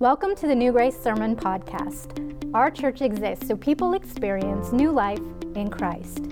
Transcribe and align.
Welcome 0.00 0.34
to 0.36 0.46
the 0.46 0.54
New 0.54 0.72
Grace 0.72 0.98
Sermon 0.98 1.36
Podcast. 1.36 2.54
Our 2.54 2.70
church 2.70 3.02
exists 3.02 3.46
so 3.46 3.54
people 3.54 3.92
experience 3.92 4.72
new 4.72 4.90
life 4.90 5.20
in 5.54 5.68
Christ. 5.68 6.24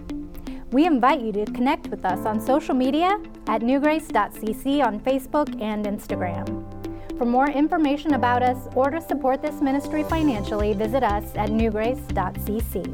We 0.73 0.87
invite 0.87 1.21
you 1.21 1.33
to 1.33 1.45
connect 1.45 1.89
with 1.89 2.07
us 2.07 2.25
on 2.25 2.41
social 2.41 2.75
media 2.75 3.21
at 3.47 3.61
newgrace.cc 3.61 4.83
on 4.83 5.01
Facebook 5.01 5.61
and 5.61 5.85
Instagram. 5.85 6.49
For 7.19 7.27
more 7.27 7.51
information 7.51 8.15
about 8.15 8.43
us 8.43 8.57
or 8.75 8.89
to 8.89 9.03
support 9.03 9.43
this 9.43 9.61
ministry 9.61 10.03
financially, 10.03 10.73
visit 10.73 11.03
us 11.03 11.31
at 11.35 11.51
newgrace.cc. 11.51 12.87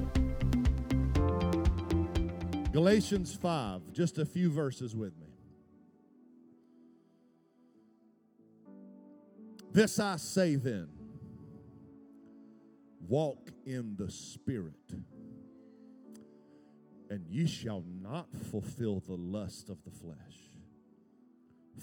Galatians 2.72 3.32
5, 3.32 3.92
just 3.92 4.18
a 4.18 4.26
few 4.26 4.50
verses 4.50 4.96
with 4.96 5.16
me. 5.20 5.23
This 9.74 9.98
I 9.98 10.16
say 10.18 10.54
then 10.54 10.88
walk 13.08 13.50
in 13.66 13.96
the 13.96 14.08
Spirit, 14.08 14.94
and 17.10 17.26
ye 17.28 17.48
shall 17.48 17.82
not 18.00 18.28
fulfill 18.52 19.00
the 19.00 19.16
lust 19.16 19.70
of 19.70 19.82
the 19.84 19.90
flesh. 19.90 20.16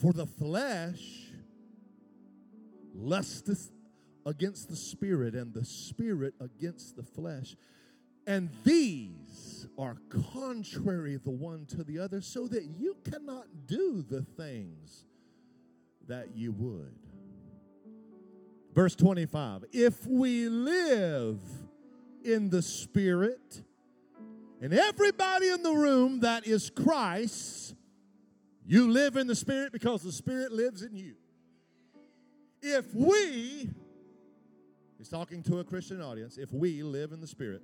For 0.01 0.13
the 0.13 0.25
flesh 0.25 1.01
lusteth 2.95 3.71
against 4.25 4.69
the 4.69 4.77
Spirit, 4.77 5.35
and 5.35 5.53
the 5.53 5.65
Spirit 5.65 6.33
against 6.39 6.95
the 6.95 7.03
flesh. 7.03 7.57
And 8.25 8.51
these 8.63 9.67
are 9.77 9.97
contrary 10.31 11.17
the 11.17 11.29
one 11.29 11.65
to 11.65 11.83
the 11.83 11.99
other, 11.99 12.21
so 12.21 12.47
that 12.47 12.63
you 12.63 12.95
cannot 13.03 13.47
do 13.67 14.01
the 14.01 14.21
things 14.21 15.03
that 16.07 16.37
you 16.37 16.53
would. 16.53 17.10
Verse 18.73 18.95
25 18.95 19.65
If 19.71 20.05
we 20.07 20.47
live 20.47 21.39
in 22.23 22.49
the 22.49 22.61
Spirit, 22.61 23.63
and 24.61 24.73
everybody 24.73 25.49
in 25.49 25.63
the 25.63 25.73
room 25.73 26.21
that 26.21 26.45
is 26.47 26.69
Christ, 26.69 27.75
you 28.65 28.91
live 28.91 29.17
in 29.17 29.27
the 29.27 29.35
Spirit 29.35 29.71
because 29.71 30.03
the 30.03 30.11
Spirit 30.11 30.51
lives 30.51 30.83
in 30.83 30.95
you. 30.95 31.15
If 32.61 32.93
we, 32.93 33.69
he's 34.97 35.09
talking 35.09 35.41
to 35.43 35.59
a 35.59 35.63
Christian 35.63 35.99
audience, 36.01 36.37
if 36.37 36.53
we 36.53 36.83
live 36.83 37.11
in 37.11 37.19
the 37.19 37.27
Spirit, 37.27 37.63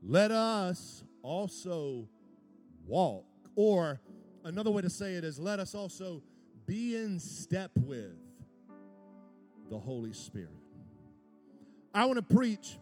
let 0.00 0.30
us 0.30 1.02
also 1.22 2.08
walk. 2.86 3.26
Or 3.56 4.00
another 4.44 4.70
way 4.70 4.82
to 4.82 4.90
say 4.90 5.14
it 5.14 5.24
is, 5.24 5.40
let 5.40 5.58
us 5.58 5.74
also 5.74 6.22
be 6.66 6.94
in 6.94 7.18
step 7.18 7.72
with 7.74 8.27
the 9.68 9.78
Holy 9.78 10.12
Spirit. 10.12 10.50
I 11.94 12.04
want 12.04 12.16
to 12.16 12.34
preach 12.34 12.78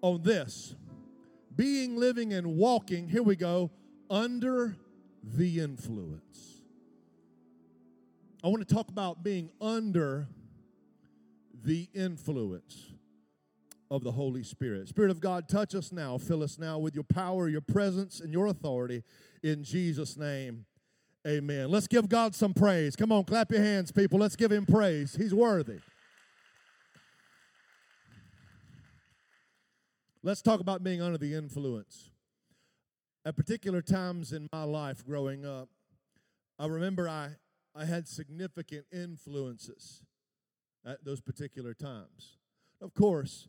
on 0.00 0.22
this 0.22 0.74
being, 1.54 1.96
living, 1.96 2.32
and 2.32 2.56
walking, 2.56 3.08
here 3.08 3.22
we 3.22 3.34
go, 3.34 3.70
under 4.08 4.76
the 5.22 5.60
influence. 5.60 6.60
I 8.44 8.48
want 8.48 8.66
to 8.66 8.74
talk 8.74 8.88
about 8.88 9.24
being 9.24 9.50
under 9.60 10.28
the 11.64 11.88
influence 11.92 12.92
of 13.90 14.04
the 14.04 14.12
Holy 14.12 14.44
Spirit. 14.44 14.88
Spirit 14.88 15.10
of 15.10 15.20
God, 15.20 15.48
touch 15.48 15.74
us 15.74 15.90
now, 15.90 16.16
fill 16.18 16.44
us 16.44 16.58
now 16.58 16.78
with 16.78 16.94
your 16.94 17.04
power, 17.04 17.48
your 17.48 17.60
presence, 17.60 18.20
and 18.20 18.32
your 18.32 18.46
authority 18.46 19.02
in 19.42 19.64
Jesus' 19.64 20.16
name. 20.16 20.64
Amen. 21.28 21.70
Let's 21.70 21.86
give 21.86 22.08
God 22.08 22.34
some 22.34 22.54
praise. 22.54 22.96
Come 22.96 23.12
on, 23.12 23.24
clap 23.24 23.50
your 23.50 23.60
hands, 23.60 23.92
people. 23.92 24.18
Let's 24.18 24.34
give 24.34 24.50
him 24.50 24.64
praise. 24.64 25.14
He's 25.14 25.34
worthy. 25.34 25.80
Let's 30.22 30.40
talk 30.40 30.60
about 30.60 30.82
being 30.82 31.02
under 31.02 31.18
the 31.18 31.34
influence. 31.34 32.10
At 33.26 33.36
particular 33.36 33.82
times 33.82 34.32
in 34.32 34.48
my 34.54 34.64
life 34.64 35.04
growing 35.04 35.44
up, 35.44 35.68
I 36.58 36.66
remember 36.66 37.10
I, 37.10 37.32
I 37.76 37.84
had 37.84 38.08
significant 38.08 38.86
influences 38.90 40.02
at 40.86 41.04
those 41.04 41.20
particular 41.20 41.74
times. 41.74 42.38
Of 42.80 42.94
course, 42.94 43.48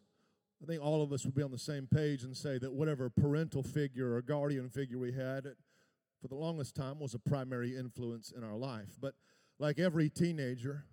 I 0.61 0.65
think 0.65 0.83
all 0.83 1.01
of 1.01 1.13
us 1.13 1.23
would 1.23 1.35
be 1.35 1.43
on 1.43 1.51
the 1.51 1.57
same 1.57 1.87
page 1.87 2.23
and 2.23 2.35
say 2.35 2.57
that 2.57 2.73
whatever 2.73 3.09
parental 3.09 3.63
figure 3.63 4.15
or 4.15 4.21
guardian 4.21 4.69
figure 4.69 4.97
we 4.97 5.13
had, 5.13 5.47
for 6.21 6.27
the 6.27 6.35
longest 6.35 6.75
time 6.75 6.99
was 6.99 7.13
a 7.13 7.19
primary 7.19 7.75
influence 7.75 8.31
in 8.35 8.43
our 8.43 8.55
life. 8.55 8.97
But 8.99 9.15
like 9.57 9.79
every 9.79 10.09
teenager, 10.09 10.85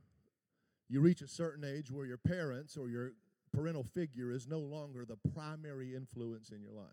you 0.89 1.01
reach 1.01 1.21
a 1.21 1.29
certain 1.29 1.65
age 1.65 1.91
where 1.91 2.07
your 2.07 2.19
parents 2.19 2.77
or 2.77 2.89
your 2.89 3.13
parental 3.53 3.85
figure 3.85 4.31
is 4.31 4.47
no 4.47 4.59
longer 4.59 5.05
the 5.05 5.19
primary 5.33 5.95
influence 5.95 6.51
in 6.51 6.63
your 6.63 6.73
life. 6.73 6.87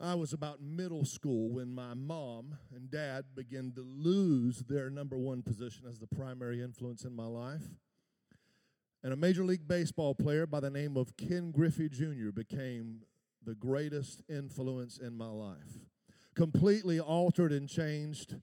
I 0.00 0.14
was 0.14 0.32
about 0.32 0.60
middle 0.60 1.04
school 1.04 1.50
when 1.50 1.74
my 1.74 1.94
mom 1.94 2.56
and 2.74 2.90
dad 2.90 3.24
began 3.34 3.72
to 3.72 3.82
lose 3.82 4.60
their 4.68 4.90
number 4.90 5.18
one 5.18 5.42
position 5.42 5.86
as 5.88 5.98
the 5.98 6.06
primary 6.06 6.62
influence 6.62 7.04
in 7.04 7.16
my 7.16 7.26
life. 7.26 7.64
And 9.02 9.12
a 9.12 9.16
Major 9.16 9.44
League 9.44 9.66
Baseball 9.66 10.14
player 10.14 10.46
by 10.46 10.60
the 10.60 10.70
name 10.70 10.96
of 10.96 11.16
Ken 11.16 11.50
Griffey 11.50 11.88
Jr. 11.88 12.30
became 12.32 13.02
the 13.44 13.54
greatest 13.54 14.22
influence 14.28 14.98
in 14.98 15.16
my 15.16 15.30
life 15.30 15.87
completely 16.38 17.00
altered 17.00 17.50
and 17.50 17.68
changed 17.68 18.36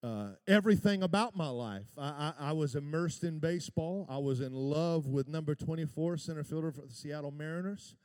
uh, 0.00 0.28
everything 0.46 1.02
about 1.02 1.36
my 1.36 1.48
life. 1.48 1.88
I, 1.98 2.32
I, 2.38 2.50
I, 2.50 2.52
was 2.52 2.76
immersed 2.76 3.24
in 3.24 3.40
baseball. 3.40 4.06
I 4.08 4.18
was 4.18 4.40
in 4.40 4.54
love 4.54 5.08
with 5.08 5.26
number 5.26 5.56
24 5.56 6.18
center 6.18 6.44
fielder 6.44 6.70
for 6.70 6.82
the 6.82 6.94
Seattle 6.94 7.32
Mariners. 7.32 7.96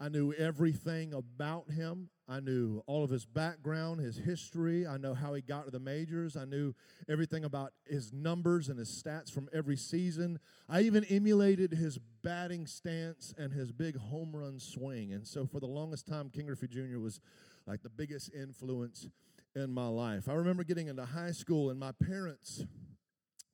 I 0.00 0.08
knew 0.08 0.32
everything 0.32 1.14
about 1.14 1.70
him. 1.70 2.08
I 2.28 2.40
knew 2.40 2.82
all 2.86 3.04
of 3.04 3.10
his 3.10 3.24
background, 3.24 4.00
his 4.00 4.16
history. 4.16 4.84
I 4.84 4.96
know 4.96 5.14
how 5.14 5.34
he 5.34 5.42
got 5.42 5.66
to 5.66 5.70
the 5.70 5.78
majors. 5.78 6.36
I 6.36 6.44
knew 6.44 6.74
everything 7.08 7.44
about 7.44 7.72
his 7.86 8.12
numbers 8.12 8.68
and 8.68 8.78
his 8.78 8.90
stats 8.90 9.30
from 9.30 9.48
every 9.52 9.76
season. 9.76 10.40
I 10.68 10.80
even 10.80 11.04
emulated 11.04 11.72
his 11.72 11.98
batting 12.24 12.66
stance 12.66 13.32
and 13.38 13.52
his 13.52 13.70
big 13.70 13.96
home 13.96 14.34
run 14.34 14.58
swing. 14.58 15.12
And 15.12 15.26
so, 15.26 15.46
for 15.46 15.60
the 15.60 15.66
longest 15.66 16.08
time, 16.08 16.30
Ken 16.30 16.46
Griffey 16.46 16.66
Jr. 16.66 16.98
was 16.98 17.20
like 17.70 17.82
the 17.84 17.88
biggest 17.88 18.34
influence 18.34 19.06
in 19.54 19.70
my 19.70 19.86
life. 19.86 20.28
I 20.28 20.32
remember 20.32 20.64
getting 20.64 20.88
into 20.88 21.04
high 21.04 21.30
school, 21.30 21.70
and 21.70 21.78
my 21.78 21.92
parents 21.92 22.64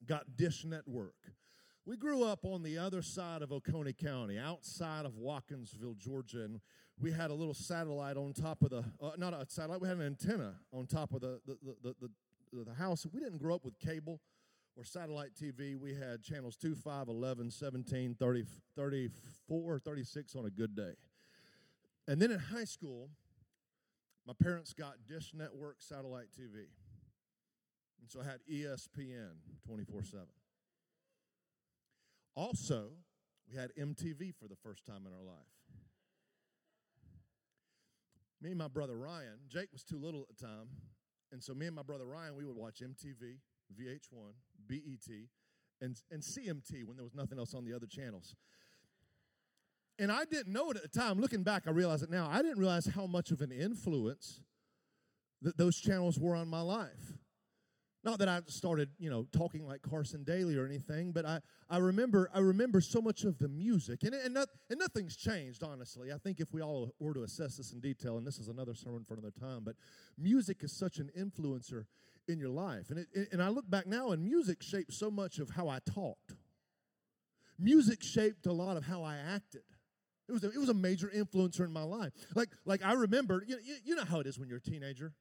got 0.07 0.39
Dish 0.39 0.65
Network. 0.65 1.17
We 1.85 1.99
grew 1.99 2.25
up 2.25 2.39
on 2.43 2.63
the 2.63 2.79
other 2.79 3.03
side 3.03 3.43
of 3.43 3.53
Oconee 3.53 3.93
County, 3.93 4.39
outside 4.39 5.05
of 5.05 5.13
Watkinsville, 5.13 5.99
Georgia, 5.99 6.45
and 6.45 6.61
we 6.99 7.13
had 7.13 7.31
a 7.31 7.35
little 7.35 7.53
satellite 7.53 8.17
on 8.17 8.33
top 8.33 8.63
of 8.63 8.71
the, 8.71 8.85
uh, 9.03 9.11
not 9.19 9.35
a 9.35 9.45
satellite, 9.51 9.83
we 9.83 9.89
had 9.89 9.99
an 9.99 10.07
antenna 10.07 10.55
on 10.73 10.87
top 10.87 11.13
of 11.13 11.21
the, 11.21 11.39
the, 11.47 11.59
the, 11.83 11.95
the, 12.01 12.65
the 12.65 12.75
house. 12.75 13.07
We 13.13 13.21
didn't 13.21 13.37
grow 13.37 13.57
up 13.57 13.67
with 13.67 13.79
cable 13.79 14.23
or 14.79 14.85
satellite 14.85 15.33
TV. 15.39 15.79
We 15.79 15.95
had 15.95 16.23
channels 16.23 16.57
2, 16.57 16.75
5, 16.75 17.09
11, 17.09 17.51
17, 17.51 18.17
30, 18.19 18.45
34, 18.77 19.79
36 19.79 20.37
on 20.37 20.47
a 20.47 20.51
good 20.51 20.75
day. 20.75 20.95
And 22.09 22.23
then 22.23 22.31
in 22.31 22.39
high 22.39 22.65
school, 22.65 23.11
my 24.27 24.35
parents 24.43 24.73
got 24.73 24.95
Dish 25.09 25.33
Network 25.35 25.77
satellite 25.79 26.29
TV. 26.39 26.67
And 28.01 28.11
so 28.11 28.21
I 28.21 28.25
had 28.25 28.41
ESPN 28.51 29.37
24 29.67 30.05
7. 30.05 30.27
Also, 32.35 32.91
we 33.49 33.57
had 33.57 33.71
MTV 33.79 34.35
for 34.35 34.49
the 34.49 34.57
first 34.57 34.85
time 34.85 35.07
in 35.07 35.13
our 35.13 35.25
life. 35.25 35.47
Me 38.43 38.51
and 38.51 38.59
my 38.59 38.69
brother 38.69 38.97
Ryan, 38.97 39.39
Jake 39.49 39.73
was 39.73 39.83
too 39.83 39.99
little 39.99 40.27
at 40.29 40.37
the 40.37 40.45
time. 40.45 40.69
And 41.33 41.43
so 41.43 41.55
me 41.55 41.67
and 41.67 41.75
my 41.75 41.83
brother 41.83 42.05
Ryan, 42.05 42.37
we 42.37 42.45
would 42.45 42.57
watch 42.57 42.83
MTV, 42.83 43.39
VH1, 43.75 44.33
BET, 44.69 45.17
and, 45.81 46.01
and 46.11 46.23
CMT 46.23 46.85
when 46.85 46.97
there 46.97 47.05
was 47.05 47.15
nothing 47.15 47.39
else 47.39 47.55
on 47.55 47.65
the 47.65 47.73
other 47.73 47.87
channels. 47.87 48.35
And 49.99 50.13
I 50.13 50.25
didn't 50.25 50.53
know 50.53 50.71
it 50.71 50.77
at 50.77 50.83
the 50.83 50.89
time. 50.89 51.21
Looking 51.21 51.43
back, 51.43 51.65
I 51.67 51.71
realize 51.71 52.03
it 52.03 52.11
now. 52.11 52.29
I 52.31 52.43
didn't 52.43 52.59
realize 52.59 52.87
how 52.87 53.07
much 53.07 53.31
of 53.31 53.41
an 53.41 53.51
influence 53.51 54.41
that 55.43 55.57
those 55.57 55.77
channels 55.77 56.19
were 56.19 56.35
on 56.35 56.49
my 56.49 56.61
life. 56.61 57.15
Not 58.05 58.21
that 58.21 58.29
I 58.29 58.41
started, 58.47 58.91
you 58.99 59.11
know, 59.11 59.27
talking 59.33 59.67
like 59.67 59.83
Carson 59.83 60.23
Daly 60.23 60.57
or 60.57 60.65
anything, 60.65 61.11
but 61.11 61.27
I, 61.27 61.41
I 61.69 61.79
remember 61.79 62.31
I 62.33 62.39
remember 62.39 62.81
so 62.81 63.01
much 63.01 63.25
of 63.25 63.37
the 63.39 63.49
music, 63.49 64.05
and 64.05 64.15
and, 64.15 64.33
not, 64.33 64.49
and 64.71 64.79
nothing's 64.79 65.17
changed, 65.17 65.65
honestly. 65.65 66.13
I 66.13 66.19
think 66.19 66.39
if 66.39 66.53
we 66.53 66.63
all 66.63 66.95
were 67.01 67.15
to 67.15 67.25
assess 67.25 67.57
this 67.57 67.73
in 67.73 67.81
detail, 67.81 68.17
and 68.17 68.25
this 68.25 68.39
is 68.39 68.47
another 68.47 68.75
sermon 68.75 69.03
for 69.03 69.15
another 69.15 69.33
time, 69.33 69.63
but 69.65 69.75
music 70.17 70.59
is 70.63 70.71
such 70.71 70.99
an 70.99 71.11
influencer 71.19 71.87
in 72.29 72.39
your 72.39 72.51
life, 72.51 72.91
and 72.91 73.01
it, 73.01 73.29
and 73.33 73.43
I 73.43 73.49
look 73.49 73.69
back 73.69 73.89
now, 73.89 74.13
and 74.13 74.23
music 74.23 74.63
shaped 74.63 74.93
so 74.93 75.11
much 75.11 75.41
of 75.41 75.51
how 75.51 75.69
I 75.69 75.81
talked. 75.85 76.37
Music 77.59 78.05
shaped 78.05 78.47
a 78.47 78.53
lot 78.53 78.77
of 78.77 78.85
how 78.85 79.03
I 79.03 79.17
acted. 79.17 79.63
It 80.29 80.33
was 80.33 80.43
a, 80.43 80.51
it 80.51 80.59
was 80.59 80.69
a 80.69 80.75
major 80.75 81.11
influencer 81.15 81.61
in 81.61 81.73
my 81.73 81.83
life. 81.83 82.13
Like, 82.35 82.49
like 82.65 82.85
I 82.85 82.95
remember, 82.95 83.45
you, 83.47 83.59
you, 83.85 83.95
know 83.95 84.05
how 84.05 84.21
it 84.21 84.27
is 84.27 84.39
when 84.39 84.49
you're 84.49 84.59
a 84.59 84.61
teenager. 84.61 85.13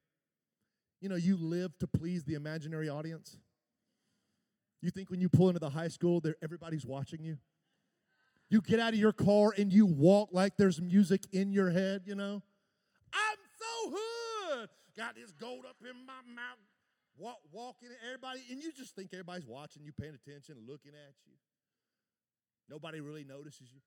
You 1.00 1.08
know, 1.08 1.14
you 1.16 1.36
live 1.36 1.78
to 1.78 1.86
please 1.86 2.24
the 2.24 2.34
imaginary 2.34 2.88
audience. 2.88 3.38
You 4.82 4.90
think 4.90 5.10
when 5.10 5.20
you 5.20 5.28
pull 5.28 5.48
into 5.48 5.60
the 5.60 5.70
high 5.70 5.88
school, 5.88 6.20
there 6.20 6.34
everybody's 6.42 6.84
watching 6.84 7.22
you? 7.22 7.38
You 8.48 8.60
get 8.60 8.80
out 8.80 8.94
of 8.94 8.98
your 8.98 9.12
car 9.12 9.54
and 9.56 9.72
you 9.72 9.86
walk 9.86 10.30
like 10.32 10.56
there's 10.56 10.80
music 10.80 11.22
in 11.32 11.52
your 11.52 11.70
head, 11.70 12.02
you 12.04 12.14
know? 12.14 12.42
I'm 13.12 13.38
so 13.58 13.94
hood. 13.96 14.68
Got 14.96 15.14
this 15.14 15.32
gold 15.32 15.64
up 15.68 15.76
in 15.82 16.06
my 16.06 16.34
mouth, 16.34 16.58
walk, 17.16 17.38
walking, 17.52 17.88
everybody, 18.06 18.40
and 18.50 18.62
you 18.62 18.72
just 18.72 18.94
think 18.94 19.10
everybody's 19.12 19.46
watching 19.46 19.84
you, 19.84 19.92
paying 19.92 20.14
attention, 20.14 20.56
looking 20.66 20.92
at 20.92 21.14
you. 21.26 21.34
Nobody 22.68 23.00
really 23.00 23.24
notices 23.24 23.68
you. 23.72 23.80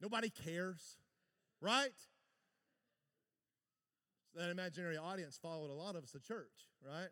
Nobody 0.00 0.30
cares, 0.30 0.98
right? 1.60 1.96
That 4.34 4.50
imaginary 4.50 4.98
audience 4.98 5.38
followed 5.40 5.70
a 5.70 5.74
lot 5.74 5.96
of 5.96 6.04
us 6.04 6.10
to 6.12 6.20
church, 6.20 6.68
right? 6.84 7.08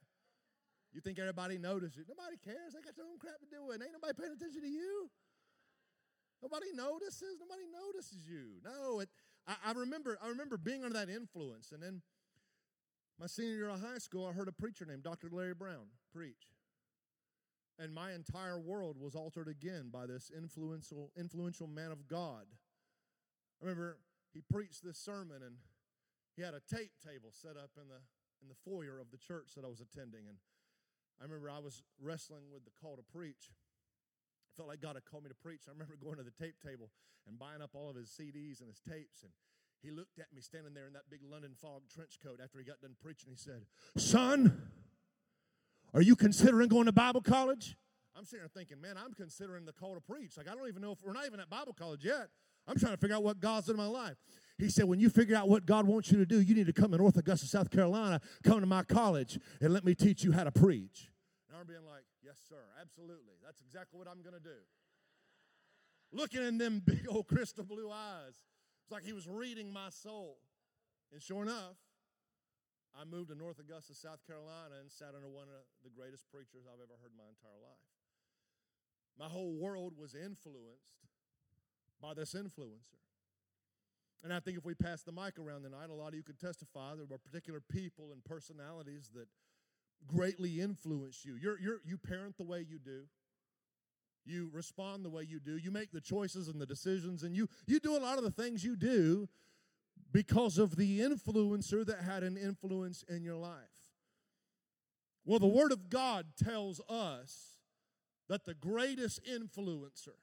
You 0.93 1.01
think 1.01 1.19
everybody 1.19 1.59
notices. 1.59 2.07
Nobody 2.09 2.37
cares. 2.37 2.75
They 2.75 2.81
got 2.81 2.95
their 2.97 3.07
own 3.07 3.19
crap 3.19 3.41
to 3.41 3.47
do 3.51 3.67
with. 3.67 3.83
Ain't 3.83 3.93
nobody 3.93 4.13
paying 4.15 4.33
attention 4.33 4.63
to 4.63 4.69
you. 4.69 5.11
Nobody 6.41 6.67
notices. 6.75 7.41
Nobody 7.41 7.65
notices 7.73 8.29
you. 8.29 8.61
No, 8.63 9.01
it, 9.01 9.09
I, 9.47 9.57
I 9.67 9.73
remember. 9.73 10.19
I 10.23 10.29
remember 10.29 10.57
being 10.57 10.85
under 10.85 10.99
that 10.99 11.09
influence, 11.09 11.73
and 11.73 11.83
then 11.83 12.03
my 13.19 13.27
senior 13.27 13.57
year 13.57 13.69
of 13.71 13.81
high 13.81 13.99
school, 13.99 14.27
I 14.27 14.33
heard 14.33 14.49
a 14.49 14.53
preacher 14.53 14.85
named 14.85 15.03
Dr. 15.03 15.29
Larry 15.33 15.55
Brown 15.55 15.87
preach, 16.13 16.53
and 17.79 17.93
my 17.93 18.13
entire 18.13 18.61
world 18.61 18.97
was 19.01 19.15
altered 19.15 19.49
again 19.49 19.89
by 19.93 20.07
this 20.07 20.31
influential, 20.37 21.11
influential 21.17 21.67
man 21.67 21.91
of 21.91 22.07
God. 22.07 22.47
I 23.65 23.67
remember 23.67 23.97
he 24.35 24.43
preached 24.53 24.85
this 24.85 24.99
sermon, 24.99 25.41
and 25.41 25.57
he 26.37 26.43
had 26.43 26.53
a 26.53 26.61
tape 26.61 26.93
table 27.01 27.33
set 27.33 27.57
up 27.57 27.71
in 27.81 27.89
the 27.89 28.05
in 28.43 28.53
the 28.53 28.61
foyer 28.61 29.01
of 29.01 29.09
the 29.09 29.17
church 29.17 29.57
that 29.57 29.65
I 29.65 29.69
was 29.69 29.81
attending, 29.81 30.29
and 30.29 30.37
I 31.19 31.25
remember 31.25 31.49
I 31.49 31.61
was 31.61 31.83
wrestling 31.97 32.53
with 32.53 32.67
the 32.67 32.73
call 32.77 32.97
to 32.97 33.03
preach. 33.03 33.49
I 33.49 34.53
felt 34.55 34.69
like 34.69 34.83
God 34.83 35.01
had 35.01 35.07
called 35.07 35.25
me 35.25 35.31
to 35.31 35.41
preach. 35.41 35.63
I 35.67 35.73
remember 35.73 35.97
going 36.05 36.17
to 36.17 36.23
the 36.23 36.37
tape 36.37 36.61
table 36.61 36.91
and 37.27 37.39
buying 37.39 37.63
up 37.63 37.71
all 37.73 37.89
of 37.89 37.97
his 37.97 38.11
CDs 38.13 38.61
and 38.61 38.69
his 38.69 38.85
tapes. 38.85 39.23
And 39.23 39.33
he 39.81 39.91
looked 39.91 40.19
at 40.19 40.29
me 40.35 40.43
standing 40.43 40.75
there 40.75 40.87
in 40.87 40.93
that 40.93 41.09
big 41.09 41.21
London 41.25 41.57
fog 41.57 41.89
trench 41.89 42.19
coat 42.23 42.41
after 42.45 42.59
he 42.59 42.65
got 42.67 42.83
done 42.83 42.97
preaching. 43.01 43.31
He 43.33 43.37
said, 43.37 43.65
Son, 43.97 44.61
are 45.95 46.03
you 46.03 46.17
considering 46.17 46.69
going 46.69 46.85
to 46.85 46.93
Bible 46.93 47.23
college? 47.23 47.79
I'm 48.15 48.27
sitting 48.27 48.41
there 48.41 48.53
thinking, 48.53 48.81
man, 48.81 48.97
I'm 49.03 49.15
considering 49.15 49.65
the 49.65 49.73
call 49.73 49.95
to 49.95 50.03
preach. 50.03 50.37
Like, 50.37 50.49
I 50.49 50.55
don't 50.55 50.69
even 50.69 50.83
know 50.83 50.93
if 50.93 50.99
we're 51.03 51.15
not 51.15 51.25
even 51.25 51.41
at 51.41 51.49
Bible 51.49 51.73
college 51.73 52.05
yet. 52.05 52.29
I'm 52.67 52.79
trying 52.79 52.93
to 52.93 52.99
figure 52.99 53.17
out 53.17 53.23
what 53.23 53.41
God's 53.41 53.69
in 53.69 53.77
my 53.77 53.87
life. 53.87 54.17
He 54.59 54.69
said, 54.69 54.85
when 54.85 55.01
you 55.01 55.11
figure 55.11 55.37
out 55.37 55.49
what 55.49 55.67
God 55.67 55.87
wants 55.87 56.13
you 56.13 56.19
to 56.19 56.27
do, 56.27 56.41
you 56.41 56.55
need 56.55 56.67
to 56.67 56.73
come 56.73 56.93
to 56.93 56.97
North 56.97 57.17
Augusta, 57.17 57.47
South 57.47 57.71
Carolina, 57.71 58.21
come 58.45 58.61
to 58.61 58.67
my 58.67 58.85
college, 58.85 59.39
and 59.61 59.73
let 59.73 59.85
me 59.85 59.95
teach 59.95 60.23
you 60.23 60.33
how 60.33 60.45
to 60.45 60.53
preach. 60.53 61.11
And 61.49 61.59
I'm 61.59 61.67
being 61.67 61.85
like, 61.85 62.05
yes, 62.23 62.39
sir, 62.49 62.63
absolutely. 62.81 63.35
That's 63.45 63.61
exactly 63.61 63.99
what 63.99 64.07
I'm 64.07 64.23
going 64.23 64.35
to 64.35 64.41
do. 64.41 64.63
Looking 66.13 66.45
in 66.45 66.59
them 66.59 66.83
big 66.87 67.07
old 67.09 67.27
crystal 67.27 67.65
blue 67.65 67.91
eyes. 67.91 68.39
It's 68.85 68.93
like 68.93 69.03
he 69.03 69.13
was 69.13 69.27
reading 69.27 69.73
my 69.73 69.91
soul. 69.91 70.39
And 71.13 71.21
sure 71.21 71.43
enough, 71.43 71.77
I 72.95 73.05
moved 73.05 73.31
to 73.31 73.35
North 73.35 73.59
Augusta, 73.59 73.95
South 73.95 74.23
Carolina, 74.25 74.79
and 74.81 74.91
sat 74.91 75.17
under 75.17 75.29
one 75.29 75.51
of 75.51 75.67
the 75.83 75.91
greatest 75.91 76.31
preachers 76.31 76.63
I've 76.63 76.79
ever 76.79 76.95
heard 77.03 77.11
in 77.11 77.19
my 77.19 77.27
entire 77.27 77.59
life. 77.59 77.91
My 79.19 79.27
whole 79.27 79.59
world 79.59 79.95
was 79.99 80.15
influenced 80.15 80.95
by 82.05 82.13
this 82.13 82.35
influencer. 82.35 83.01
And 84.23 84.33
I 84.33 84.41
think 84.41 84.59
if 84.59 84.65
we 84.65 84.75
pass 84.75 85.03
the 85.03 85.13
mic 85.13 85.39
around 85.39 85.63
tonight, 85.63 85.89
a 85.91 85.95
lot 85.95 86.09
of 86.09 86.15
you 86.15 86.23
could 86.23 86.39
testify 86.39 86.95
there 86.95 87.07
were 87.07 87.19
particular 87.19 87.61
people 87.61 88.11
and 88.13 88.23
personalities 88.25 89.11
that 89.15 89.27
greatly 90.07 90.61
influence 90.61 91.25
you. 91.25 91.37
You're, 91.41 91.59
you're, 91.59 91.81
you 91.85 91.97
parent 91.97 92.37
the 92.37 92.45
way 92.45 92.65
you 92.69 92.79
do. 92.79 93.05
You 94.27 94.51
respond 94.53 95.05
the 95.05 95.11
way 95.11 95.23
you 95.23 95.41
do. 95.41 95.57
You 95.57 95.71
make 95.71 95.93
the 95.93 96.01
choices 96.01 96.49
and 96.49 96.61
the 96.61 96.67
decisions, 96.67 97.23
and 97.23 97.37
you, 97.37 97.49
you 97.67 97.81
do 97.81 97.97
a 97.97 98.01
lot 98.01 98.19
of 98.19 98.25
the 98.25 98.31
things 98.31 98.65
you 98.65 98.77
do 98.77 99.29
because 100.13 100.59
of 100.59 100.77
the 100.77 101.01
influencer 101.01 101.85
that 101.87 102.01
had 102.01 102.23
an 102.23 102.37
influence 102.37 103.05
in 103.09 103.23
your 103.23 103.37
life. 103.37 103.53
Well, 105.27 105.39
the 105.39 105.47
Word 105.47 105.73
of 105.73 105.91
God 105.91 106.27
tells 106.43 106.81
us 106.89 107.59
that 108.29 108.47
the 108.47 108.55
greatest 108.55 109.21
influencer 109.25 110.17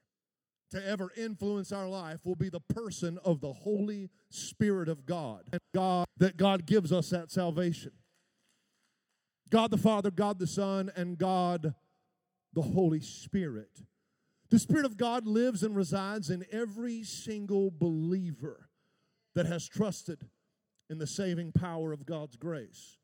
to 0.72 0.88
ever 0.88 1.12
influence 1.16 1.72
our 1.72 1.88
life 1.88 2.20
will 2.24 2.36
be 2.36 2.50
the 2.50 2.60
person 2.60 3.20
of 3.24 3.42
the 3.42 3.54
Holy 3.54 4.10
Spirit 4.30 4.90
of 4.90 5.06
God. 5.06 5.44
God 5.74 6.08
that 6.18 6.38
God 6.38 6.66
gives 6.66 6.92
us 6.92 7.10
that 7.10 7.32
salvation. 7.32 7.92
God 9.50 9.70
the 9.70 9.78
Father, 9.78 10.12
God 10.12 10.40
the 10.40 10.48
Son, 10.48 10.92
and 10.96 11.18
God 11.18 11.76
the 12.54 12.62
Holy 12.62 13.02
Spirit. 13.02 13.82
The 14.50 14.60
Spirit 14.60 14.86
of 14.86 14.98
God 14.98 15.26
lives 15.26 15.64
and 15.64 15.76
resides 15.76 16.30
in 16.30 16.46
every 16.52 17.04
single 17.04 17.72
believer 17.72 18.70
that 19.36 19.46
has 19.46 19.68
trusted 19.68 20.28
in 20.90 20.98
the 20.98 21.08
saving 21.08 21.52
power 21.54 21.94
of 21.94 22.06
God's 22.06 22.36
grace. 22.36 22.98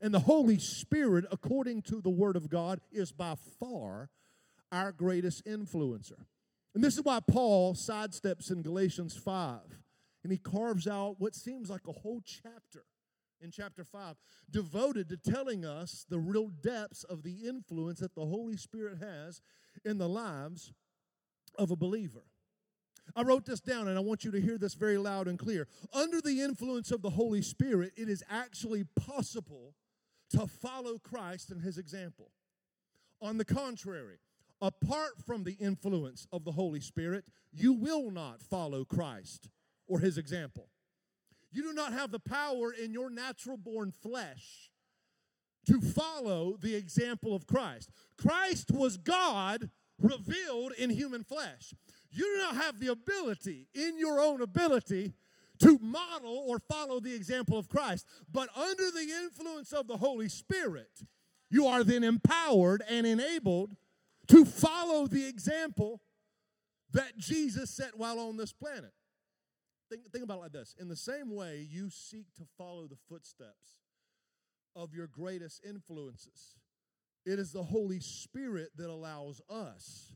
And 0.00 0.14
the 0.14 0.20
Holy 0.20 0.58
Spirit, 0.58 1.24
according 1.30 1.82
to 1.82 2.00
the 2.00 2.10
Word 2.10 2.36
of 2.36 2.48
God, 2.48 2.80
is 2.92 3.12
by 3.12 3.34
far 3.58 4.10
our 4.70 4.92
greatest 4.92 5.44
influencer. 5.44 6.26
And 6.78 6.84
this 6.84 6.96
is 6.96 7.02
why 7.02 7.18
Paul 7.18 7.74
sidesteps 7.74 8.52
in 8.52 8.62
Galatians 8.62 9.16
5 9.16 9.58
and 10.22 10.30
he 10.30 10.38
carves 10.38 10.86
out 10.86 11.16
what 11.18 11.34
seems 11.34 11.68
like 11.68 11.88
a 11.88 11.92
whole 11.92 12.22
chapter 12.24 12.84
in 13.40 13.50
chapter 13.50 13.82
5 13.82 14.14
devoted 14.48 15.08
to 15.08 15.16
telling 15.16 15.64
us 15.64 16.06
the 16.08 16.20
real 16.20 16.46
depths 16.46 17.02
of 17.02 17.24
the 17.24 17.48
influence 17.48 17.98
that 17.98 18.14
the 18.14 18.26
Holy 18.26 18.56
Spirit 18.56 18.98
has 19.00 19.40
in 19.84 19.98
the 19.98 20.08
lives 20.08 20.72
of 21.58 21.72
a 21.72 21.76
believer. 21.76 22.22
I 23.16 23.22
wrote 23.22 23.44
this 23.44 23.58
down 23.58 23.88
and 23.88 23.98
I 23.98 24.00
want 24.00 24.22
you 24.22 24.30
to 24.30 24.40
hear 24.40 24.56
this 24.56 24.74
very 24.74 24.98
loud 24.98 25.26
and 25.26 25.36
clear. 25.36 25.66
Under 25.92 26.20
the 26.20 26.42
influence 26.42 26.92
of 26.92 27.02
the 27.02 27.10
Holy 27.10 27.42
Spirit, 27.42 27.90
it 27.96 28.08
is 28.08 28.22
actually 28.30 28.84
possible 28.94 29.74
to 30.30 30.46
follow 30.46 31.00
Christ 31.00 31.50
and 31.50 31.60
his 31.60 31.76
example. 31.76 32.30
On 33.20 33.36
the 33.36 33.44
contrary, 33.44 34.18
apart 34.60 35.12
from 35.26 35.44
the 35.44 35.56
influence 35.60 36.26
of 36.32 36.44
the 36.44 36.52
Holy 36.52 36.80
Spirit, 36.80 37.24
you 37.52 37.72
will 37.72 38.10
not 38.10 38.42
follow 38.42 38.84
Christ 38.84 39.50
or 39.86 40.00
his 40.00 40.18
example. 40.18 40.68
You 41.50 41.62
do 41.62 41.72
not 41.72 41.92
have 41.92 42.10
the 42.10 42.18
power 42.18 42.72
in 42.72 42.92
your 42.92 43.10
natural 43.10 43.56
born 43.56 43.90
flesh 43.90 44.70
to 45.66 45.80
follow 45.80 46.56
the 46.60 46.74
example 46.74 47.34
of 47.34 47.46
Christ. 47.46 47.90
Christ 48.16 48.70
was 48.70 48.96
God 48.96 49.70
revealed 50.00 50.72
in 50.78 50.90
human 50.90 51.24
flesh. 51.24 51.74
You 52.10 52.24
do 52.24 52.42
not 52.42 52.56
have 52.56 52.80
the 52.80 52.88
ability, 52.88 53.68
in 53.74 53.98
your 53.98 54.20
own 54.20 54.40
ability, 54.40 55.14
to 55.60 55.78
model 55.80 56.44
or 56.46 56.58
follow 56.58 57.00
the 57.00 57.14
example 57.14 57.58
of 57.58 57.68
Christ. 57.68 58.06
But 58.30 58.48
under 58.56 58.90
the 58.90 59.08
influence 59.24 59.72
of 59.72 59.88
the 59.88 59.96
Holy 59.96 60.28
Spirit, 60.28 61.02
you 61.50 61.66
are 61.66 61.82
then 61.82 62.04
empowered 62.04 62.82
and 62.88 63.06
enabled 63.06 63.76
to 64.28 64.44
follow 64.44 65.06
the 65.06 65.26
example 65.26 66.00
that 66.92 67.16
Jesus 67.16 67.70
set 67.70 67.96
while 67.96 68.18
on 68.18 68.36
this 68.36 68.52
planet. 68.52 68.92
Think, 69.90 70.10
think 70.12 70.24
about 70.24 70.38
it 70.38 70.42
like 70.42 70.52
this. 70.52 70.74
In 70.78 70.88
the 70.88 70.96
same 70.96 71.34
way, 71.34 71.66
you 71.68 71.90
seek 71.90 72.26
to 72.36 72.44
follow 72.56 72.86
the 72.86 72.98
footsteps 73.08 73.78
of 74.76 74.94
your 74.94 75.06
greatest 75.06 75.62
influences. 75.66 76.56
It 77.24 77.38
is 77.38 77.52
the 77.52 77.62
Holy 77.62 78.00
Spirit 78.00 78.70
that 78.76 78.90
allows 78.90 79.40
us 79.50 80.12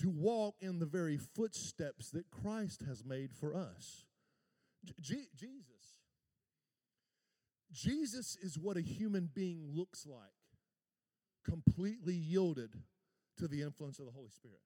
to 0.00 0.10
walk 0.10 0.56
in 0.60 0.80
the 0.80 0.86
very 0.86 1.16
footsteps 1.16 2.10
that 2.10 2.30
Christ 2.30 2.82
has 2.86 3.04
made 3.04 3.32
for 3.32 3.54
us. 3.54 4.04
Jesus. 5.00 5.54
Jesus 7.72 8.36
is 8.40 8.58
what 8.58 8.76
a 8.76 8.82
human 8.82 9.30
being 9.32 9.70
looks 9.72 10.06
like, 10.06 10.18
completely 11.44 12.14
yielded 12.14 12.70
to 13.38 13.48
the 13.48 13.62
influence 13.62 13.98
of 13.98 14.06
the 14.06 14.12
Holy 14.12 14.30
Spirit. 14.30 14.60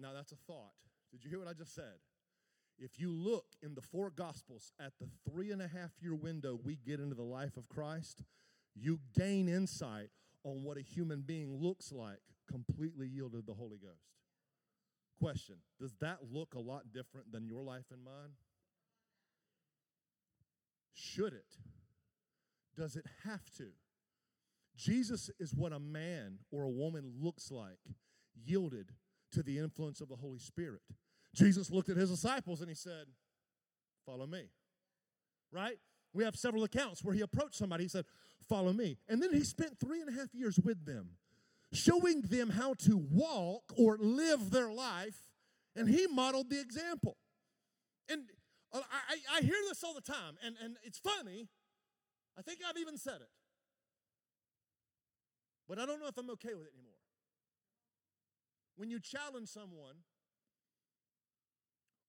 Now, 0.00 0.12
that's 0.14 0.32
a 0.32 0.36
thought. 0.46 0.72
Did 1.10 1.24
you 1.24 1.30
hear 1.30 1.38
what 1.38 1.48
I 1.48 1.52
just 1.52 1.74
said? 1.74 2.00
If 2.78 2.98
you 2.98 3.10
look 3.10 3.46
in 3.62 3.74
the 3.74 3.80
four 3.80 4.10
Gospels 4.10 4.72
at 4.78 4.92
the 5.00 5.08
three 5.28 5.50
and 5.50 5.62
a 5.62 5.68
half 5.68 5.92
year 6.00 6.14
window 6.14 6.58
we 6.62 6.76
get 6.76 7.00
into 7.00 7.14
the 7.14 7.22
life 7.22 7.56
of 7.56 7.68
Christ, 7.68 8.22
you 8.74 9.00
gain 9.18 9.48
insight 9.48 10.10
on 10.44 10.62
what 10.62 10.76
a 10.76 10.82
human 10.82 11.22
being 11.22 11.56
looks 11.56 11.90
like 11.90 12.20
completely 12.50 13.08
yielded 13.08 13.40
to 13.40 13.46
the 13.46 13.54
Holy 13.54 13.78
Ghost. 13.78 14.12
Question 15.20 15.56
Does 15.80 15.94
that 16.00 16.18
look 16.30 16.54
a 16.54 16.60
lot 16.60 16.92
different 16.92 17.32
than 17.32 17.46
your 17.46 17.62
life 17.62 17.86
and 17.90 18.04
mine? 18.04 18.34
Should 20.92 21.32
it? 21.32 21.56
Does 22.76 22.96
it 22.96 23.06
have 23.24 23.50
to? 23.56 23.68
Jesus 24.76 25.30
is 25.38 25.54
what 25.54 25.72
a 25.72 25.78
man 25.78 26.38
or 26.50 26.64
a 26.64 26.70
woman 26.70 27.14
looks 27.20 27.50
like, 27.50 27.78
yielded 28.44 28.92
to 29.32 29.42
the 29.42 29.58
influence 29.58 30.00
of 30.00 30.08
the 30.08 30.16
Holy 30.16 30.38
Spirit. 30.38 30.82
Jesus 31.34 31.70
looked 31.70 31.88
at 31.88 31.96
his 31.96 32.10
disciples 32.10 32.60
and 32.60 32.68
he 32.68 32.74
said, 32.74 33.06
Follow 34.04 34.26
me. 34.26 34.44
Right? 35.50 35.78
We 36.12 36.24
have 36.24 36.36
several 36.36 36.64
accounts 36.64 37.02
where 37.02 37.14
he 37.14 37.20
approached 37.20 37.56
somebody, 37.56 37.84
he 37.84 37.88
said, 37.88 38.04
Follow 38.48 38.72
me. 38.72 38.98
And 39.08 39.22
then 39.22 39.32
he 39.32 39.44
spent 39.44 39.78
three 39.78 40.00
and 40.00 40.08
a 40.08 40.12
half 40.12 40.34
years 40.34 40.58
with 40.58 40.84
them, 40.86 41.10
showing 41.72 42.22
them 42.22 42.50
how 42.50 42.74
to 42.74 42.96
walk 42.96 43.64
or 43.76 43.98
live 43.98 44.50
their 44.50 44.70
life, 44.70 45.18
and 45.74 45.88
he 45.88 46.06
modeled 46.06 46.50
the 46.50 46.60
example. 46.60 47.16
And 48.08 48.22
uh, 48.72 48.80
I, 48.90 49.38
I, 49.38 49.40
hear 49.40 49.56
this 49.68 49.82
all 49.82 49.94
the 49.94 50.00
time, 50.00 50.36
and, 50.44 50.54
and 50.62 50.76
it's 50.84 50.98
funny. 50.98 51.48
I 52.38 52.42
think 52.42 52.60
I've 52.68 52.78
even 52.78 52.96
said 52.96 53.16
it. 53.16 53.28
But 55.68 55.78
I 55.78 55.86
don't 55.86 56.00
know 56.00 56.06
if 56.06 56.16
I'm 56.16 56.30
okay 56.30 56.54
with 56.54 56.66
it 56.66 56.72
anymore. 56.74 56.92
When 58.76 58.90
you 58.90 59.00
challenge 59.00 59.48
someone, 59.48 59.96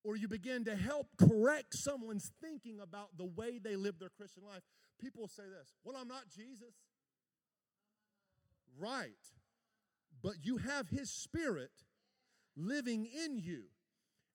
or 0.04 0.16
you 0.16 0.28
begin 0.28 0.64
to 0.66 0.76
help 0.76 1.08
correct 1.18 1.76
someone's 1.76 2.32
thinking 2.42 2.80
about 2.80 3.18
the 3.18 3.26
way 3.26 3.58
they 3.58 3.76
live 3.76 4.00
their 4.00 4.10
Christian 4.10 4.44
life, 4.46 4.62
people 5.02 5.28
say 5.28 5.44
this 5.44 5.74
Well, 5.84 5.96
I'm 6.00 6.08
not 6.08 6.30
Jesus. 6.34 6.76
Right. 8.80 9.12
But 10.22 10.36
you 10.44 10.58
have 10.58 10.90
His 10.90 11.10
Spirit 11.10 11.72
living 12.56 13.06
in 13.06 13.38
you. 13.38 13.64